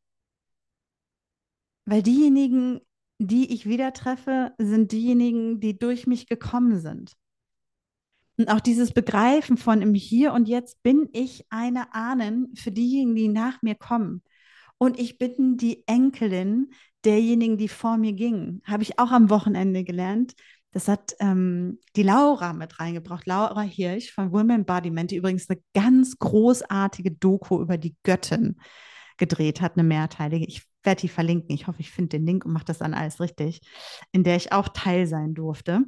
Weil 1.86 2.04
diejenigen, 2.04 2.82
die 3.20 3.54
ich 3.54 3.66
wieder 3.66 3.94
treffe, 3.94 4.52
sind 4.58 4.92
diejenigen, 4.92 5.62
die 5.62 5.80
durch 5.80 6.08
mich 6.08 6.28
gekommen 6.28 6.82
sind. 6.82 7.14
Und 8.36 8.50
auch 8.50 8.60
dieses 8.60 8.92
Begreifen 8.92 9.56
von 9.56 9.82
im 9.82 9.94
Hier 9.94 10.34
und 10.34 10.50
Jetzt 10.50 10.84
bin 10.84 11.08
ich 11.14 11.46
eine 11.50 11.94
Ahnen 11.94 12.54
für 12.58 12.74
diejenigen, 12.74 13.16
die 13.16 13.30
nach 13.30 13.62
mir 13.62 13.76
kommen. 13.76 14.24
Und 14.78 15.00
ich 15.00 15.18
bin 15.18 15.56
die 15.56 15.88
Enkelin 15.88 16.74
derjenigen, 17.06 17.58
die 17.58 17.68
vor 17.68 17.98
mir 17.98 18.14
gingen. 18.14 18.62
Habe 18.66 18.84
ich 18.84 19.00
auch 19.00 19.12
am 19.12 19.30
Wochenende 19.30 19.84
gelernt. 19.84 20.34
Das 20.72 20.88
hat 20.88 21.16
ähm, 21.20 21.80
die 21.96 22.04
Laura 22.04 22.54
mit 22.54 22.80
reingebracht. 22.80 23.28
Laura 23.28 23.62
Hirsch 23.62 24.12
von 24.12 24.32
Women 24.32 24.62
Embodiment, 24.62 25.12
die 25.12 25.18
übrigens 25.18 25.50
eine 25.50 25.62
ganz 25.74 26.18
großartige 26.18 27.12
Doku 27.12 27.62
über 27.62 27.78
die 27.78 27.96
Göttin 28.04 28.58
gedreht 29.18 29.62
hat, 29.62 29.74
eine 29.78 29.84
mehrteilige. 29.84 30.46
Ich 30.46 30.64
werde 30.82 31.02
die 31.02 31.10
verlinken. 31.10 31.54
Ich 31.54 31.68
hoffe, 31.68 31.80
ich 31.80 31.92
finde 31.92 32.18
den 32.18 32.26
Link 32.26 32.46
und 32.46 32.54
mache 32.54 32.66
das 32.66 32.80
dann 32.80 32.94
alles 32.94 33.20
richtig, 33.20 33.62
in 34.12 34.24
der 34.24 34.36
ich 34.36 34.52
auch 34.52 34.70
Teil 34.70 35.06
sein 35.06 35.34
durfte. 35.34 35.84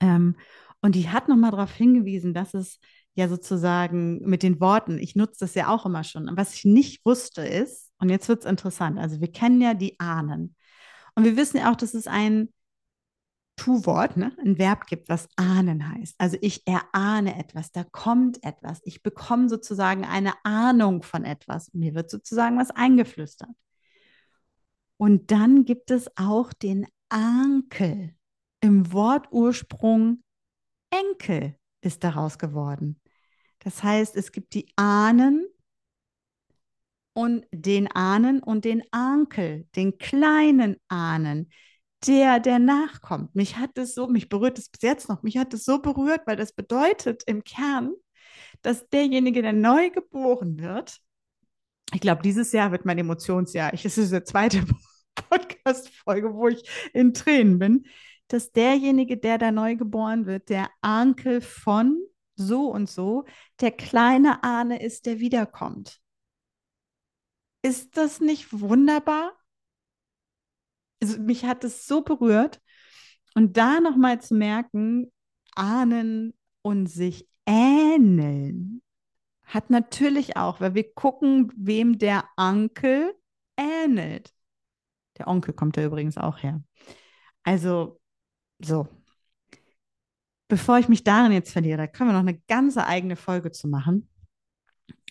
Ähm, 0.00 0.36
und 0.80 0.94
die 0.94 1.08
hat 1.08 1.28
nochmal 1.28 1.50
darauf 1.50 1.74
hingewiesen, 1.74 2.32
dass 2.32 2.54
es 2.54 2.78
ja 3.14 3.28
sozusagen 3.28 4.20
mit 4.20 4.42
den 4.42 4.60
Worten, 4.60 4.98
ich 4.98 5.16
nutze 5.16 5.40
das 5.40 5.54
ja 5.54 5.68
auch 5.68 5.84
immer 5.84 6.04
schon. 6.04 6.30
Was 6.34 6.54
ich 6.54 6.64
nicht 6.64 7.04
wusste 7.04 7.42
ist, 7.42 7.89
und 8.00 8.08
jetzt 8.08 8.28
wird 8.28 8.40
es 8.40 8.50
interessant, 8.50 8.98
also 8.98 9.20
wir 9.20 9.30
kennen 9.30 9.60
ja 9.60 9.74
die 9.74 9.98
Ahnen. 10.00 10.56
Und 11.14 11.24
wir 11.24 11.36
wissen 11.36 11.58
ja 11.58 11.70
auch, 11.70 11.76
dass 11.76 11.94
es 11.94 12.06
ein 12.06 12.48
Tu-Wort, 13.56 14.16
ne, 14.16 14.34
ein 14.42 14.56
Verb 14.56 14.86
gibt, 14.86 15.10
was 15.10 15.28
ahnen 15.36 15.86
heißt. 15.92 16.14
Also 16.16 16.38
ich 16.40 16.66
erahne 16.66 17.38
etwas, 17.38 17.72
da 17.72 17.84
kommt 17.84 18.42
etwas. 18.42 18.80
Ich 18.84 19.02
bekomme 19.02 19.50
sozusagen 19.50 20.06
eine 20.06 20.32
Ahnung 20.44 21.02
von 21.02 21.26
etwas. 21.26 21.70
Mir 21.74 21.94
wird 21.94 22.08
sozusagen 22.08 22.58
was 22.58 22.70
eingeflüstert. 22.70 23.50
Und 24.96 25.30
dann 25.30 25.66
gibt 25.66 25.90
es 25.90 26.10
auch 26.16 26.54
den 26.54 26.86
Ankel. 27.10 28.14
Im 28.62 28.92
Wortursprung 28.94 30.22
Enkel 30.90 31.54
ist 31.82 32.02
daraus 32.02 32.38
geworden. 32.38 32.98
Das 33.58 33.82
heißt, 33.82 34.16
es 34.16 34.32
gibt 34.32 34.54
die 34.54 34.72
Ahnen 34.76 35.46
und 37.12 37.44
den 37.52 37.88
Ahnen 37.88 38.42
und 38.42 38.64
den 38.64 38.82
Ankel, 38.92 39.66
den 39.76 39.98
kleinen 39.98 40.76
Ahnen, 40.88 41.50
der, 42.06 42.40
der 42.40 42.58
nachkommt. 42.58 43.34
Mich 43.34 43.56
hat 43.56 43.76
es 43.76 43.94
so, 43.94 44.06
mich 44.06 44.28
berührt 44.28 44.58
es 44.58 44.68
bis 44.68 44.82
jetzt 44.82 45.08
noch, 45.08 45.22
mich 45.22 45.36
hat 45.36 45.52
es 45.52 45.64
so 45.64 45.80
berührt, 45.80 46.22
weil 46.26 46.36
das 46.36 46.52
bedeutet 46.52 47.22
im 47.26 47.44
Kern, 47.44 47.92
dass 48.62 48.88
derjenige, 48.88 49.42
der 49.42 49.52
neu 49.52 49.90
geboren 49.90 50.58
wird, 50.58 51.00
ich 51.92 52.00
glaube, 52.00 52.22
dieses 52.22 52.52
Jahr 52.52 52.70
wird 52.70 52.84
mein 52.84 52.98
Emotionsjahr. 52.98 53.74
Ich, 53.74 53.84
es 53.84 53.98
ist 53.98 54.12
die 54.12 54.22
zweite 54.22 54.64
Podcast-Folge, 55.14 56.34
wo 56.34 56.48
ich 56.48 56.62
in 56.92 57.14
Tränen 57.14 57.58
bin, 57.58 57.86
dass 58.28 58.52
derjenige, 58.52 59.16
der 59.16 59.38
da 59.38 59.50
neu 59.50 59.76
geboren 59.76 60.26
wird, 60.26 60.48
der 60.50 60.70
Ankel 60.82 61.40
von 61.40 61.98
so 62.36 62.70
und 62.70 62.88
so, 62.88 63.24
der 63.60 63.72
kleine 63.72 64.44
Ahne 64.44 64.82
ist, 64.82 65.06
der 65.06 65.18
wiederkommt. 65.18 66.00
Ist 67.62 67.96
das 67.96 68.20
nicht 68.20 68.58
wunderbar? 68.58 69.32
Also 71.02 71.18
mich 71.18 71.44
hat 71.44 71.64
es 71.64 71.86
so 71.86 72.02
berührt. 72.02 72.60
Und 73.34 73.56
da 73.56 73.80
nochmal 73.80 74.20
zu 74.20 74.34
merken, 74.34 75.12
ahnen 75.54 76.34
und 76.62 76.86
sich 76.86 77.28
ähneln, 77.46 78.82
hat 79.44 79.70
natürlich 79.70 80.36
auch, 80.36 80.60
weil 80.60 80.74
wir 80.74 80.92
gucken, 80.94 81.52
wem 81.56 81.98
der 81.98 82.24
Onkel 82.36 83.14
ähnelt. 83.56 84.32
Der 85.18 85.28
Onkel 85.28 85.54
kommt 85.54 85.76
da 85.76 85.84
übrigens 85.84 86.16
auch 86.18 86.42
her. 86.42 86.62
Also, 87.42 88.00
so. 88.58 88.88
Bevor 90.48 90.78
ich 90.78 90.88
mich 90.88 91.04
darin 91.04 91.32
jetzt 91.32 91.52
verliere, 91.52 91.78
da 91.78 91.86
können 91.86 92.10
wir 92.10 92.14
noch 92.14 92.20
eine 92.20 92.40
ganze 92.48 92.86
eigene 92.86 93.16
Folge 93.16 93.52
zu 93.52 93.68
machen. 93.68 94.08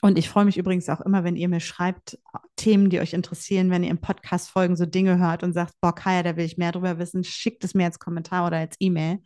Und 0.01 0.17
ich 0.17 0.29
freue 0.29 0.45
mich 0.45 0.57
übrigens 0.57 0.87
auch 0.87 1.01
immer, 1.01 1.23
wenn 1.23 1.35
ihr 1.35 1.49
mir 1.49 1.59
schreibt, 1.59 2.17
Themen, 2.55 2.89
die 2.89 2.99
euch 2.99 3.13
interessieren, 3.13 3.69
wenn 3.69 3.83
ihr 3.83 3.89
im 3.89 4.01
Podcast 4.01 4.49
Folgen 4.49 4.77
so 4.77 4.85
Dinge 4.85 5.19
hört 5.19 5.43
und 5.43 5.53
sagt, 5.53 5.73
boah, 5.81 5.93
Kaya, 5.93 6.23
da 6.23 6.37
will 6.37 6.45
ich 6.45 6.57
mehr 6.57 6.71
drüber 6.71 6.99
wissen, 6.99 7.23
schickt 7.23 7.63
es 7.63 7.73
mir 7.73 7.85
als 7.85 7.99
Kommentar 7.99 8.47
oder 8.47 8.57
als 8.57 8.75
E-Mail. 8.79 9.19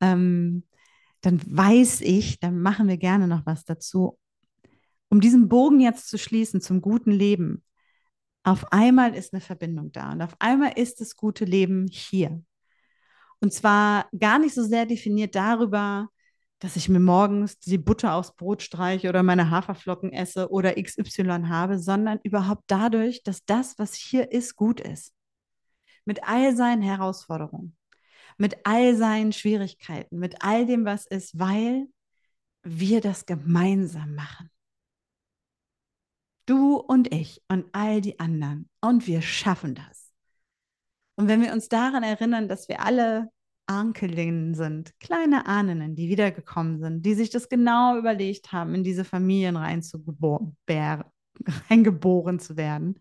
Ähm, 0.00 0.64
dann 1.22 1.40
weiß 1.44 2.02
ich, 2.02 2.38
dann 2.38 2.60
machen 2.60 2.86
wir 2.86 2.98
gerne 2.98 3.26
noch 3.28 3.46
was 3.46 3.64
dazu. 3.64 4.18
Um 5.08 5.20
diesen 5.20 5.48
Bogen 5.48 5.80
jetzt 5.80 6.08
zu 6.08 6.18
schließen 6.18 6.60
zum 6.60 6.82
guten 6.82 7.12
Leben, 7.12 7.62
auf 8.42 8.72
einmal 8.72 9.14
ist 9.14 9.32
eine 9.32 9.40
Verbindung 9.40 9.90
da 9.92 10.12
und 10.12 10.20
auf 10.20 10.36
einmal 10.38 10.72
ist 10.76 11.00
das 11.00 11.16
gute 11.16 11.46
Leben 11.46 11.86
hier. 11.90 12.42
Und 13.40 13.54
zwar 13.54 14.06
gar 14.18 14.38
nicht 14.38 14.54
so 14.54 14.62
sehr 14.62 14.84
definiert 14.84 15.34
darüber, 15.34 16.08
dass 16.60 16.76
ich 16.76 16.88
mir 16.88 17.00
morgens 17.00 17.58
die 17.58 17.78
Butter 17.78 18.14
aufs 18.14 18.34
Brot 18.34 18.62
streiche 18.62 19.08
oder 19.08 19.22
meine 19.22 19.50
Haferflocken 19.50 20.12
esse 20.12 20.50
oder 20.50 20.80
XY 20.80 21.46
habe, 21.48 21.78
sondern 21.78 22.20
überhaupt 22.22 22.64
dadurch, 22.68 23.22
dass 23.22 23.44
das, 23.44 23.78
was 23.78 23.94
hier 23.94 24.32
ist, 24.32 24.56
gut 24.56 24.80
ist. 24.80 25.14
Mit 26.04 26.26
all 26.26 26.54
seinen 26.56 26.82
Herausforderungen, 26.82 27.76
mit 28.38 28.58
all 28.64 28.96
seinen 28.96 29.32
Schwierigkeiten, 29.32 30.18
mit 30.18 30.42
all 30.42 30.66
dem, 30.66 30.84
was 30.84 31.06
ist, 31.06 31.38
weil 31.38 31.86
wir 32.62 33.00
das 33.00 33.26
gemeinsam 33.26 34.14
machen. 34.14 34.50
Du 36.46 36.76
und 36.76 37.12
ich 37.12 37.42
und 37.48 37.66
all 37.72 38.00
die 38.00 38.20
anderen. 38.20 38.68
Und 38.80 39.06
wir 39.06 39.22
schaffen 39.22 39.74
das. 39.74 40.12
Und 41.16 41.28
wenn 41.28 41.40
wir 41.40 41.52
uns 41.52 41.68
daran 41.68 42.02
erinnern, 42.02 42.48
dass 42.48 42.68
wir 42.68 42.80
alle 42.80 43.30
Ankelinnen 43.66 44.54
sind, 44.54 44.98
kleine 45.00 45.46
Ahnen, 45.46 45.94
die 45.94 46.08
wiedergekommen 46.08 46.80
sind, 46.80 47.04
die 47.04 47.14
sich 47.14 47.30
das 47.30 47.48
genau 47.48 47.98
überlegt 47.98 48.52
haben, 48.52 48.74
in 48.74 48.84
diese 48.84 49.04
Familien 49.04 49.56
reingeboren 51.70 52.38
zu 52.38 52.56
werden. 52.56 53.00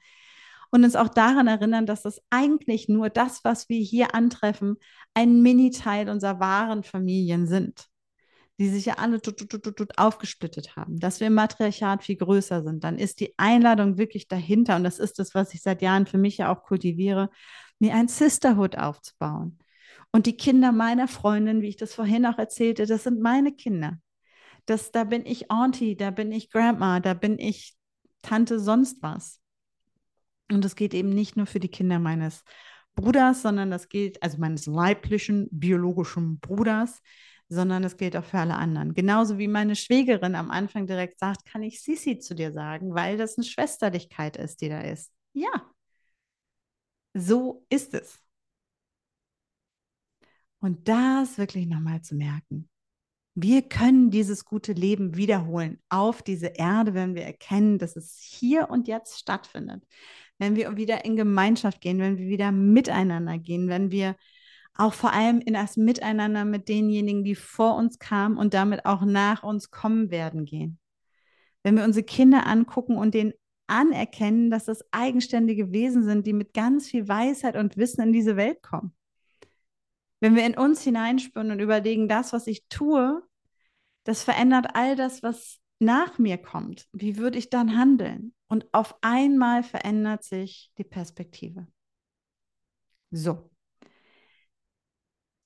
Und 0.72 0.84
uns 0.84 0.96
auch 0.96 1.10
daran 1.10 1.48
erinnern, 1.48 1.86
dass 1.86 2.02
das 2.02 2.20
eigentlich 2.32 2.90
nur 2.90 3.10
das, 3.10 3.44
was 3.44 3.70
wir 3.70 3.80
hier 3.80 4.16
antreffen, 4.16 4.78
ein 5.14 5.44
Mini-Teil 5.44 6.10
unserer 6.10 6.40
wahren 6.40 6.82
Familien 6.82 7.46
sind, 7.46 7.86
die 8.58 8.70
sich 8.70 8.86
ja 8.86 8.96
alle 8.96 9.22
tut, 9.22 9.38
tut, 9.38 9.64
tut, 9.64 9.98
aufgesplittet 10.00 10.76
haben, 10.76 11.00
dass 11.00 11.20
wir 11.20 11.28
im 11.28 11.36
Matriarchat 11.36 12.04
viel 12.04 12.16
größer 12.16 12.64
sind, 12.64 12.84
dann 12.84 12.98
ist 12.98 13.20
die 13.20 13.36
Einladung 13.38 14.00
wirklich 14.00 14.28
dahinter, 14.28 14.78
und 14.78 14.84
das 14.84 14.98
ist 14.98 15.20
das, 15.20 15.36
was 15.36 15.54
ich 15.54 15.62
seit 15.62 15.84
Jahren 15.84 16.08
für 16.08 16.18
mich 16.18 16.38
ja 16.38 16.52
auch 16.52 16.64
kultiviere, 16.64 17.30
mir 17.78 17.94
ein 17.94 18.08
Sisterhood 18.08 18.78
aufzubauen 18.78 19.60
und 20.14 20.28
die 20.28 20.38
Kinder 20.38 20.72
meiner 20.72 21.08
Freundin, 21.08 21.62
wie 21.62 21.70
ich 21.70 21.76
das 21.76 21.94
vorhin 21.94 22.26
auch 22.26 22.38
erzählte, 22.38 22.86
das 22.86 23.04
sind 23.04 23.20
meine 23.20 23.52
Kinder. 23.52 24.00
Das, 24.66 24.92
da 24.92 25.04
bin 25.04 25.26
ich 25.26 25.52
Auntie, 25.52 25.98
da 25.98 26.12
bin 26.12 26.32
ich 26.32 26.52
Grandma, 26.52 27.00
da 27.00 27.16
bin 27.16 27.38
ich 27.40 27.76
Tante 28.22 28.60
sonst 28.60 29.02
was. 29.02 29.42
Und 30.52 30.64
das 30.64 30.76
geht 30.76 30.94
eben 30.94 31.10
nicht 31.10 31.36
nur 31.36 31.48
für 31.48 31.60
die 31.60 31.68
Kinder 31.68 31.98
meines 31.98 32.44
Bruders, 32.96 33.42
sondern 33.42 33.72
das 33.72 33.90
gilt, 33.90 34.22
also 34.22 34.38
meines 34.38 34.68
leiblichen, 34.68 35.48
biologischen 35.52 36.40
Bruders, 36.40 37.02
sondern 37.50 37.82
das 37.82 37.98
gilt 37.98 38.16
auch 38.16 38.24
für 38.24 38.38
alle 38.38 38.56
anderen. 38.56 38.94
Genauso 38.94 39.40
wie 39.40 39.48
meine 39.48 39.76
Schwägerin 39.76 40.36
am 40.36 40.52
Anfang 40.52 40.86
direkt 40.86 41.20
sagt, 41.20 41.46
kann 41.46 41.64
ich 41.64 41.82
Sisi 41.82 42.20
zu 42.20 42.36
dir 42.36 42.52
sagen, 42.52 42.94
weil 42.94 43.18
das 43.18 43.38
eine 43.38 43.46
Schwesterlichkeit 43.46 44.38
ist, 44.38 44.62
die 44.62 44.70
da 44.70 44.82
ist. 44.82 45.12
Ja, 45.34 45.74
so 47.16 47.66
ist 47.70 47.94
es. 47.96 48.23
Und 50.64 50.88
das 50.88 51.38
wirklich 51.38 51.68
nochmal 51.68 52.02
zu 52.04 52.16
merken. 52.16 52.70
Wir 53.36 53.64
können 53.64 54.12
dieses 54.12 54.46
gute 54.46 54.72
Leben 54.72 55.18
wiederholen 55.18 55.82
auf 55.90 56.24
diese 56.24 56.54
Erde, 56.56 56.94
wenn 56.94 57.16
wir 57.16 57.24
erkennen, 57.24 57.80
dass 57.80 57.98
es 57.98 58.18
hier 58.22 58.70
und 58.70 58.88
jetzt 58.88 59.20
stattfindet. 59.20 59.84
Wenn 60.38 60.56
wir 60.56 60.78
wieder 60.78 61.04
in 61.04 61.18
Gemeinschaft 61.18 61.82
gehen, 61.82 62.00
wenn 62.00 62.18
wir 62.18 62.28
wieder 62.28 62.54
miteinander 62.54 63.40
gehen, 63.40 63.68
wenn 63.68 63.92
wir 63.92 64.16
auch 64.74 64.94
vor 64.94 65.12
allem 65.12 65.42
in 65.42 65.56
das 65.56 65.76
Miteinander 65.76 66.46
mit 66.46 66.70
denjenigen, 66.70 67.26
die 67.26 67.36
vor 67.36 67.76
uns 67.76 68.00
kamen 68.00 68.38
und 68.38 68.54
damit 68.54 68.86
auch 68.86 69.04
nach 69.04 69.44
uns 69.44 69.70
kommen 69.70 70.12
werden, 70.12 70.46
gehen. 70.46 70.80
Wenn 71.62 71.76
wir 71.76 71.84
unsere 71.84 72.06
Kinder 72.06 72.48
angucken 72.48 72.98
und 72.98 73.14
denen 73.14 73.34
anerkennen, 73.68 74.50
dass 74.50 74.64
das 74.64 74.86
eigenständige 74.92 75.74
Wesen 75.74 76.04
sind, 76.04 76.26
die 76.26 76.34
mit 76.34 76.54
ganz 76.54 76.88
viel 76.88 77.10
Weisheit 77.10 77.58
und 77.58 77.76
Wissen 77.76 78.02
in 78.02 78.14
diese 78.14 78.38
Welt 78.38 78.64
kommen. 78.64 78.94
Wenn 80.24 80.38
wir 80.38 80.46
in 80.46 80.58
uns 80.58 80.82
hineinspüren 80.82 81.52
und 81.52 81.60
überlegen, 81.60 82.08
das, 82.08 82.32
was 82.32 82.48
ich 82.48 82.66
tue, 82.70 83.22
das 84.06 84.24
verändert 84.24 84.68
all 84.74 84.96
das, 84.96 85.22
was 85.22 85.60
nach 85.80 86.18
mir 86.18 86.38
kommt. 86.38 86.88
Wie 86.94 87.18
würde 87.18 87.38
ich 87.38 87.50
dann 87.50 87.78
handeln? 87.78 88.34
Und 88.48 88.74
auf 88.74 88.96
einmal 89.02 89.64
verändert 89.64 90.24
sich 90.24 90.72
die 90.78 90.86
Perspektive. 90.86 91.68
So. 93.12 93.50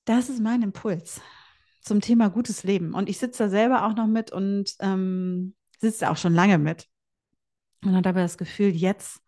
Das 0.04 0.28
ist 0.28 0.40
mein 0.40 0.62
Impuls 0.62 1.20
zum 1.82 2.00
Thema 2.00 2.30
gutes 2.30 2.62
Leben. 2.62 2.94
Und 2.94 3.08
ich 3.08 3.18
sitze 3.18 3.42
da 3.42 3.48
selber 3.48 3.84
auch 3.84 3.96
noch 3.96 4.06
mit 4.06 4.30
und 4.30 4.76
ähm, 4.78 5.56
sitze 5.80 6.08
auch 6.08 6.16
schon 6.16 6.34
lange 6.34 6.58
mit. 6.58 6.86
Und 7.84 7.96
habe 7.96 8.10
aber 8.10 8.20
das 8.20 8.38
Gefühl, 8.38 8.68
jetzt 8.68 9.20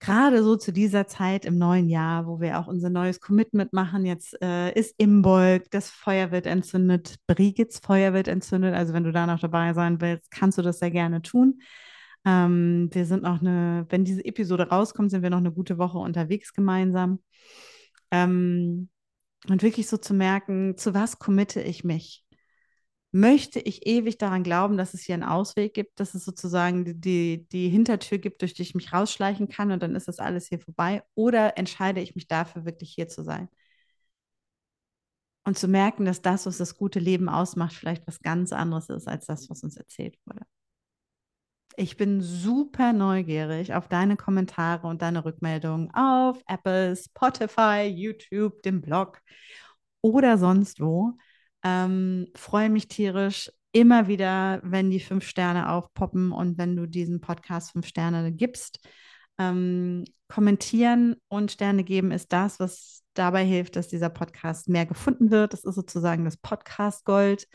gerade 0.00 0.42
so 0.42 0.56
zu 0.56 0.72
dieser 0.72 1.06
Zeit 1.06 1.44
im 1.44 1.58
neuen 1.58 1.88
Jahr, 1.88 2.26
wo 2.26 2.40
wir 2.40 2.58
auch 2.58 2.66
unser 2.66 2.90
neues 2.90 3.20
Commitment 3.20 3.72
machen, 3.72 4.04
jetzt 4.04 4.40
äh, 4.42 4.72
ist 4.72 4.94
Imbolg, 4.98 5.70
das 5.70 5.90
Feuer 5.90 6.30
wird 6.30 6.46
entzündet, 6.46 7.16
Brigits 7.26 7.78
Feuer 7.78 8.12
wird 8.12 8.28
entzündet. 8.28 8.74
Also 8.74 8.92
wenn 8.92 9.04
du 9.04 9.12
da 9.12 9.26
noch 9.26 9.40
dabei 9.40 9.72
sein 9.72 10.00
willst, 10.00 10.30
kannst 10.30 10.58
du 10.58 10.62
das 10.62 10.78
sehr 10.78 10.90
gerne 10.90 11.22
tun. 11.22 11.60
Ähm, 12.24 12.90
wir 12.92 13.06
sind 13.06 13.22
noch 13.22 13.40
eine, 13.40 13.86
wenn 13.88 14.04
diese 14.04 14.24
Episode 14.24 14.68
rauskommt, 14.68 15.10
sind 15.10 15.22
wir 15.22 15.30
noch 15.30 15.38
eine 15.38 15.52
gute 15.52 15.78
Woche 15.78 15.98
unterwegs 15.98 16.52
gemeinsam. 16.52 17.20
Ähm, 18.10 18.88
und 19.48 19.62
wirklich 19.62 19.88
so 19.88 19.96
zu 19.96 20.12
merken, 20.12 20.76
zu 20.76 20.92
was 20.92 21.18
committe 21.18 21.60
ich 21.60 21.84
mich? 21.84 22.25
Möchte 23.16 23.60
ich 23.60 23.86
ewig 23.86 24.18
daran 24.18 24.42
glauben, 24.42 24.76
dass 24.76 24.92
es 24.92 25.02
hier 25.02 25.14
einen 25.14 25.24
Ausweg 25.24 25.72
gibt, 25.72 25.98
dass 26.00 26.14
es 26.14 26.24
sozusagen 26.24 27.00
die, 27.00 27.48
die 27.48 27.70
Hintertür 27.70 28.18
gibt, 28.18 28.42
durch 28.42 28.52
die 28.52 28.62
ich 28.62 28.74
mich 28.74 28.92
rausschleichen 28.92 29.48
kann 29.48 29.72
und 29.72 29.82
dann 29.82 29.94
ist 29.96 30.06
das 30.08 30.18
alles 30.18 30.48
hier 30.48 30.60
vorbei? 30.60 31.02
Oder 31.14 31.56
entscheide 31.56 32.00
ich 32.02 32.14
mich 32.14 32.28
dafür, 32.28 32.66
wirklich 32.66 32.92
hier 32.92 33.08
zu 33.08 33.22
sein? 33.24 33.48
Und 35.44 35.56
zu 35.56 35.66
merken, 35.66 36.04
dass 36.04 36.20
das, 36.20 36.44
was 36.44 36.58
das 36.58 36.76
gute 36.76 36.98
Leben 36.98 37.28
ausmacht, 37.30 37.72
vielleicht 37.74 38.06
was 38.06 38.20
ganz 38.20 38.52
anderes 38.52 38.90
ist 38.90 39.08
als 39.08 39.26
das, 39.26 39.48
was 39.48 39.62
uns 39.62 39.76
erzählt 39.76 40.18
wurde. 40.26 40.42
Ich 41.76 41.96
bin 41.96 42.20
super 42.20 42.92
neugierig 42.92 43.72
auf 43.72 43.88
deine 43.88 44.16
Kommentare 44.16 44.86
und 44.88 45.00
deine 45.00 45.24
Rückmeldungen 45.24 45.90
auf 45.94 46.42
Apple, 46.48 46.94
Spotify, 46.96 47.86
YouTube, 47.86 48.62
dem 48.62 48.82
Blog 48.82 49.22
oder 50.02 50.36
sonst 50.36 50.80
wo. 50.80 51.16
Ähm, 51.66 52.28
freue 52.36 52.70
mich 52.70 52.86
tierisch 52.86 53.50
immer 53.72 54.06
wieder, 54.06 54.60
wenn 54.62 54.88
die 54.88 55.00
fünf 55.00 55.26
Sterne 55.26 55.68
aufpoppen 55.70 56.30
und 56.30 56.58
wenn 56.58 56.76
du 56.76 56.86
diesen 56.86 57.20
Podcast 57.20 57.72
fünf 57.72 57.88
Sterne 57.88 58.32
gibst. 58.32 58.78
Ähm, 59.38 60.04
kommentieren 60.28 61.16
und 61.26 61.50
Sterne 61.50 61.82
geben 61.82 62.12
ist 62.12 62.32
das, 62.32 62.60
was 62.60 63.02
dabei 63.14 63.44
hilft, 63.44 63.74
dass 63.74 63.88
dieser 63.88 64.10
Podcast 64.10 64.68
mehr 64.68 64.86
gefunden 64.86 65.32
wird. 65.32 65.52
Das 65.52 65.64
ist 65.64 65.74
sozusagen 65.74 66.24
das 66.24 66.36
Podcast 66.36 67.04
Gold. 67.04 67.48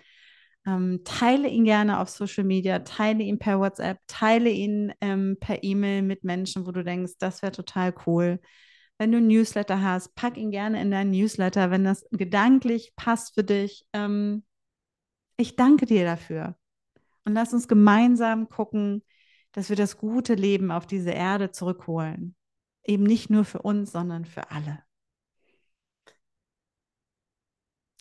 Ähm, 0.67 1.01
teile 1.05 1.47
ihn 1.47 1.63
gerne 1.63 1.99
auf 1.99 2.09
Social 2.09 2.43
Media, 2.43 2.79
teile 2.79 3.23
ihn 3.23 3.39
per 3.39 3.59
WhatsApp, 3.59 3.97
teile 4.07 4.49
ihn 4.49 4.93
ähm, 4.99 5.37
per 5.39 5.63
E-Mail 5.63 6.01
mit 6.01 6.25
Menschen, 6.25 6.67
wo 6.67 6.71
du 6.71 6.83
denkst, 6.83 7.13
das 7.17 7.41
wäre 7.41 7.53
total 7.53 7.93
cool. 8.05 8.41
Wenn 9.01 9.13
du 9.13 9.17
ein 9.17 9.25
Newsletter 9.25 9.81
hast, 9.81 10.13
pack 10.13 10.37
ihn 10.37 10.51
gerne 10.51 10.79
in 10.79 10.91
deinen 10.91 11.09
Newsletter, 11.09 11.71
wenn 11.71 11.83
das 11.83 12.05
gedanklich 12.11 12.93
passt 12.95 13.33
für 13.33 13.43
dich. 13.43 13.83
Ähm, 13.93 14.43
ich 15.37 15.55
danke 15.55 15.87
dir 15.87 16.05
dafür. 16.05 16.55
Und 17.25 17.33
lass 17.33 17.51
uns 17.51 17.67
gemeinsam 17.67 18.47
gucken, 18.47 19.03
dass 19.53 19.69
wir 19.69 19.75
das 19.75 19.97
gute 19.97 20.35
Leben 20.35 20.69
auf 20.69 20.85
diese 20.85 21.09
Erde 21.09 21.49
zurückholen. 21.49 22.35
Eben 22.83 23.01
nicht 23.01 23.31
nur 23.31 23.43
für 23.43 23.63
uns, 23.63 23.91
sondern 23.91 24.23
für 24.23 24.51
alle. 24.51 24.83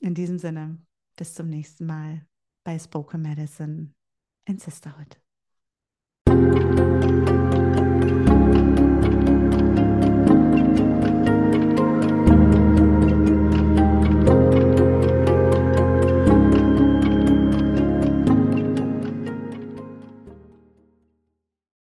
In 0.03 0.13
diesem 0.13 0.39
Sinne, 0.39 0.87
bis 1.17 1.33
zum 1.33 1.49
nächsten 1.49 1.87
Mal 1.87 2.27
bei 2.63 2.79
Spoken 2.79 3.23
Medicine 3.23 3.95
in 4.45 4.59
Sisterhood. 4.59 5.19